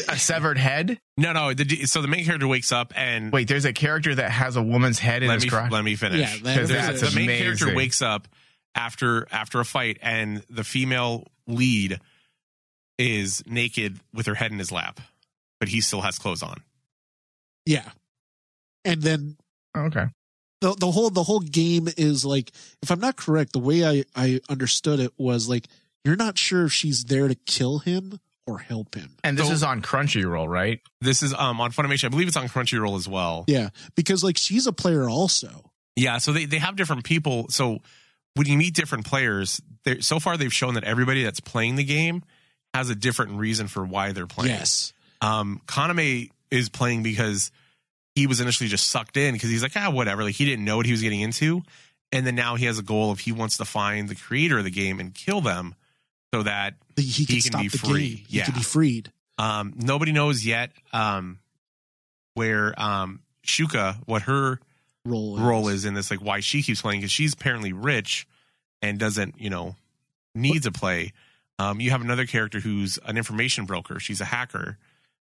[0.07, 0.99] a severed head.
[1.17, 1.53] no, no.
[1.53, 4.61] The, so the main character wakes up and Wait, there's a character that has a
[4.61, 5.71] woman's head in let his me crotch.
[5.71, 6.19] let me finish.
[6.19, 8.27] Yeah, that- Because There's- that's the main character wakes up
[8.75, 11.99] after after a fight, and the female lead
[12.97, 14.99] is naked with her head in his lap,
[15.59, 16.61] but he still has clothes on.
[17.65, 17.89] yeah,
[18.85, 19.37] and then
[19.77, 20.07] okay.
[20.61, 22.51] the the whole the whole game is like
[22.81, 25.67] if I'm not correct, the way I I understood it was like
[26.03, 29.11] you're not sure if she's there to kill him or help him.
[29.23, 30.79] And this So- is on Crunchyroll, right?
[31.01, 32.05] This is um on Funimation.
[32.05, 33.45] I believe it's on Crunchyroll as well.
[33.47, 35.71] Yeah, because like she's a player also.
[35.95, 37.47] Yeah, so they, they have different people.
[37.49, 37.79] So
[38.35, 39.61] when you meet different players,
[40.01, 42.23] so far they've shown that everybody that's playing the game
[42.73, 44.51] has a different reason for why they're playing.
[44.51, 44.93] Yes.
[45.21, 47.51] Um, Kaname is playing because
[48.15, 50.23] he was initially just sucked in because he's like, ah, whatever.
[50.23, 51.61] Like he didn't know what he was getting into.
[52.11, 54.63] And then now he has a goal of he wants to find the creator of
[54.63, 55.75] the game and kill them
[56.33, 58.09] so that He, he can He can be free.
[58.15, 58.25] game.
[58.27, 59.11] He can be freed.
[59.37, 61.39] um, nobody knows yet um,
[62.33, 64.59] where um, Shuka, what her
[65.09, 68.27] Role role is in this, like why she keeps playing because she's apparently rich
[68.81, 69.75] and doesn't, you know,
[70.35, 71.13] need to play.
[71.57, 73.99] Um, you have another character who's an information broker.
[73.99, 74.77] She's a hacker,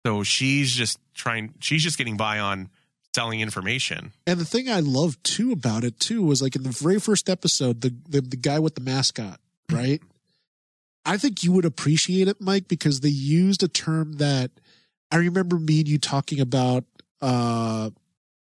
[0.06, 1.54] so she's just trying.
[1.60, 2.70] She's just getting by on
[3.14, 4.12] selling information.
[4.26, 7.28] And the thing I love too about it too was like in the very first
[7.28, 9.38] episode, the the, the guy with the mascot,
[9.70, 10.00] right?
[11.06, 14.50] I think you would appreciate it, Mike, because they used a term that
[15.10, 16.84] I remember me and you talking about
[17.20, 17.90] uh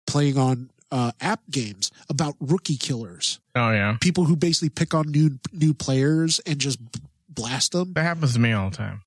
[0.07, 3.41] playing on uh app games about rookie killers.
[3.55, 6.79] Oh yeah, People who basically pick on new new players and just
[7.29, 7.93] blast them.
[7.95, 9.03] that happens to me all the time.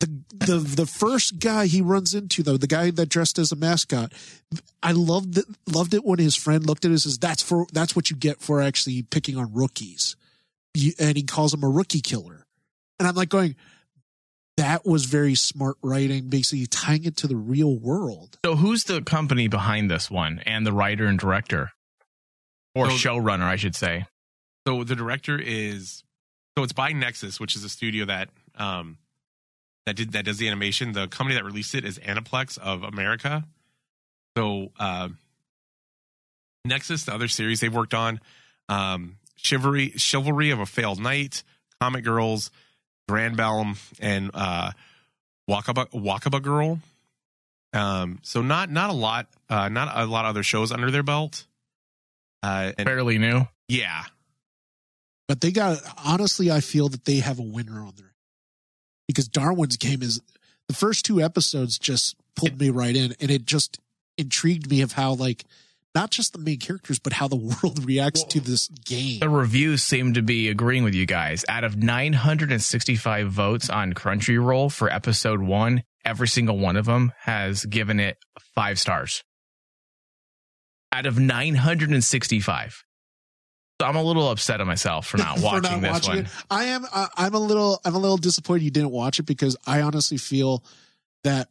[0.00, 3.56] the the the first guy he runs into though, the guy that dressed as a
[3.56, 4.12] mascot,
[4.82, 7.66] I loved it, loved it when his friend looked at it and says, "That's for
[7.72, 10.14] that's what you get for actually picking on rookies."
[10.74, 12.46] you, and he calls him a rookie killer.
[13.00, 13.56] And I'm like going,
[14.58, 18.38] that was very smart writing, basically tying it to the real world.
[18.44, 21.72] So who's the company behind this one and the writer and director?
[22.74, 24.06] Or So- showrunner, I should say.
[24.66, 26.04] So the director is
[26.56, 28.98] so it's by Nexus, which is a studio that um
[29.86, 30.92] that did that does the animation.
[30.92, 33.44] The company that released it is Aniplex of America.
[34.36, 35.08] So uh,
[36.64, 38.20] Nexus, the other series they've worked on,
[38.68, 41.42] um, Chivalry, Chivalry of a Failed Knight,
[41.80, 42.50] Comic Girls,
[43.08, 44.72] Granbelm, and uh,
[45.48, 46.80] Wakaba Wakaba Girl.
[47.72, 51.02] Um, so not not a lot, uh, not a lot of other shows under their
[51.02, 51.46] belt.
[52.42, 53.48] Uh, and Fairly new.
[53.66, 54.04] yeah,
[55.26, 58.14] But they got honestly, I feel that they have a winner on their
[59.08, 60.20] because Darwin's game is
[60.68, 63.80] the first two episodes just pulled me right in, and it just
[64.16, 65.44] intrigued me of how like
[65.98, 69.18] not just the main characters, but how the world reacts to this game.
[69.18, 71.44] The reviews seem to be agreeing with you guys.
[71.48, 77.64] Out of 965 votes on Crunchyroll for episode one, every single one of them has
[77.64, 78.16] given it
[78.54, 79.24] five stars.
[80.92, 82.84] Out of 965.
[83.80, 86.24] So I'm a little upset at myself for not For watching not this watching one.
[86.26, 86.30] it.
[86.48, 86.86] I am.
[86.92, 87.80] I, I'm a little.
[87.84, 90.64] I'm a little disappointed you didn't watch it because I honestly feel
[91.24, 91.48] that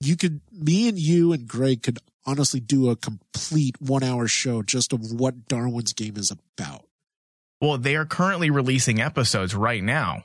[0.00, 4.62] you could, me and you and Greg could honestly do a complete one hour show
[4.62, 6.84] just of what Darwin's game is about.
[7.60, 10.24] Well, they are currently releasing episodes right now.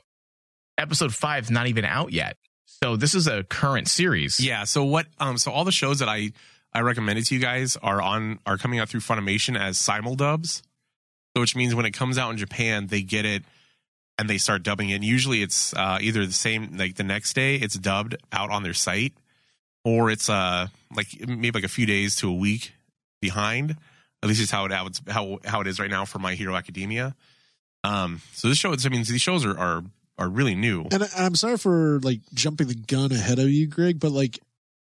[0.76, 2.36] Episode five's not even out yet.
[2.82, 4.40] So this is a current series.
[4.40, 4.64] Yeah.
[4.64, 5.06] So what?
[5.18, 5.36] Um.
[5.38, 6.32] So all the shows that I
[6.72, 10.62] I recommended to you guys are on are coming out through Funimation as simuldubs.
[11.34, 13.44] So which means when it comes out in Japan, they get it
[14.18, 14.96] and they start dubbing it.
[14.96, 18.62] And usually it's uh, either the same like the next day it's dubbed out on
[18.62, 19.14] their site,
[19.84, 22.72] or it's uh like maybe like a few days to a week
[23.20, 23.76] behind.
[24.22, 26.54] At least it's how it how how how it is right now for My Hero
[26.54, 27.14] Academia.
[27.84, 28.20] Um.
[28.32, 29.82] So this show, I mean, these shows are are
[30.18, 30.86] are really new.
[30.92, 34.38] And I- I'm sorry for like jumping the gun ahead of you, Greg, but like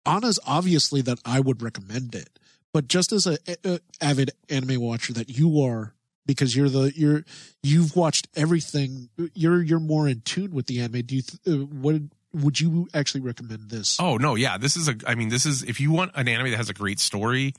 [0.06, 2.40] Anna's obviously that I would recommend it.
[2.74, 5.94] But just as a, a avid anime watcher that you are,
[6.26, 7.24] because you're the you're
[7.62, 11.02] you've watched everything, you're you're more in tune with the anime.
[11.02, 12.02] Do you th- uh, what
[12.34, 13.98] would you actually recommend this?
[14.00, 14.96] Oh no, yeah, this is a.
[15.06, 17.54] I mean, this is if you want an anime that has a great story,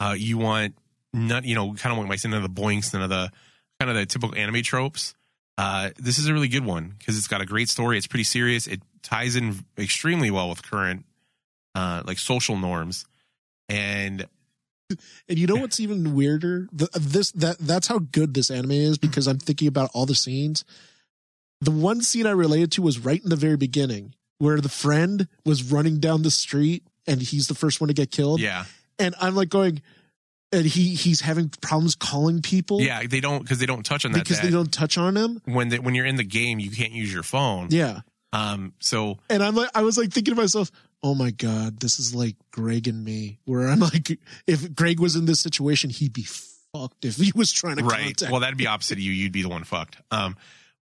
[0.00, 0.74] uh, you want
[1.12, 3.30] not you know kind of say none of the boinks, none of the
[3.80, 5.14] kind of the typical anime tropes.
[5.58, 7.98] Uh, this is a really good one because it's got a great story.
[7.98, 8.66] It's pretty serious.
[8.66, 11.04] It ties in extremely well with current
[11.74, 13.04] uh, like social norms,
[13.68, 14.26] and
[15.28, 16.68] And you know what's even weirder?
[16.72, 20.14] The, this that that's how good this anime is because I'm thinking about all the
[20.14, 20.64] scenes.
[21.62, 25.28] The one scene I related to was right in the very beginning where the friend
[25.46, 28.40] was running down the street and he's the first one to get killed.
[28.40, 28.64] yeah,
[28.98, 29.80] And I'm like going,
[30.50, 32.80] and he he's having problems calling people.
[32.80, 34.24] yeah, they don't because they don't touch on that.
[34.24, 35.40] because that they don't touch on him.
[35.44, 37.68] when they, when you're in the game, you can't use your phone.
[37.70, 38.00] Yeah.
[38.32, 38.72] Um.
[38.80, 42.12] So And I'm like, I was like thinking to myself, oh my God, this is
[42.12, 46.24] like Greg and me, where I'm like, if Greg was in this situation, he'd be
[46.24, 48.06] fucked if he was trying to right.
[48.06, 49.12] contact Well, that'd be opposite of you.
[49.12, 49.98] You'd be the one fucked.
[50.10, 50.36] Um.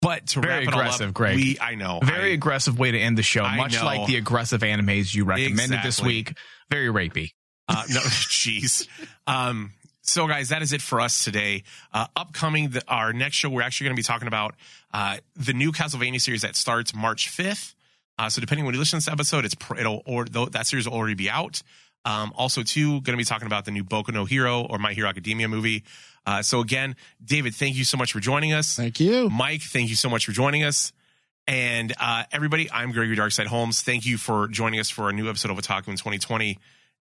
[0.02, 1.36] But to Very wrap it all aggressive, up, Greg.
[1.36, 3.84] we I know Very I- aggressive way to end the show, I much know.
[3.86, 6.36] like the aggressive animes you recommended this week.
[6.70, 7.30] Very rapey.
[7.68, 8.86] Uh, no, jeez.
[9.26, 9.72] Um,
[10.02, 11.62] so, guys, that is it for us today.
[11.92, 14.56] Uh, upcoming, the, our next show, we're actually going to be talking about
[14.92, 17.74] uh, the new Castlevania series that starts March fifth.
[18.18, 20.86] Uh, so, depending when you listen to this episode, it's it'll or though that series
[20.88, 21.62] will already be out.
[22.04, 24.92] Um, also, too, going to be talking about the new Boku no Hero or My
[24.92, 25.84] Hero Academia movie.
[26.26, 28.76] Uh, so, again, David, thank you so much for joining us.
[28.76, 29.30] Thank you.
[29.30, 30.92] Mike, thank you so much for joining us.
[31.46, 33.82] And uh, everybody, I'm Gregory Darkside Holmes.
[33.82, 36.58] Thank you for joining us for a new episode of Otalku in 2020.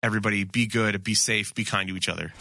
[0.04, 2.34] Everybody, be good, be safe, be kind to each other.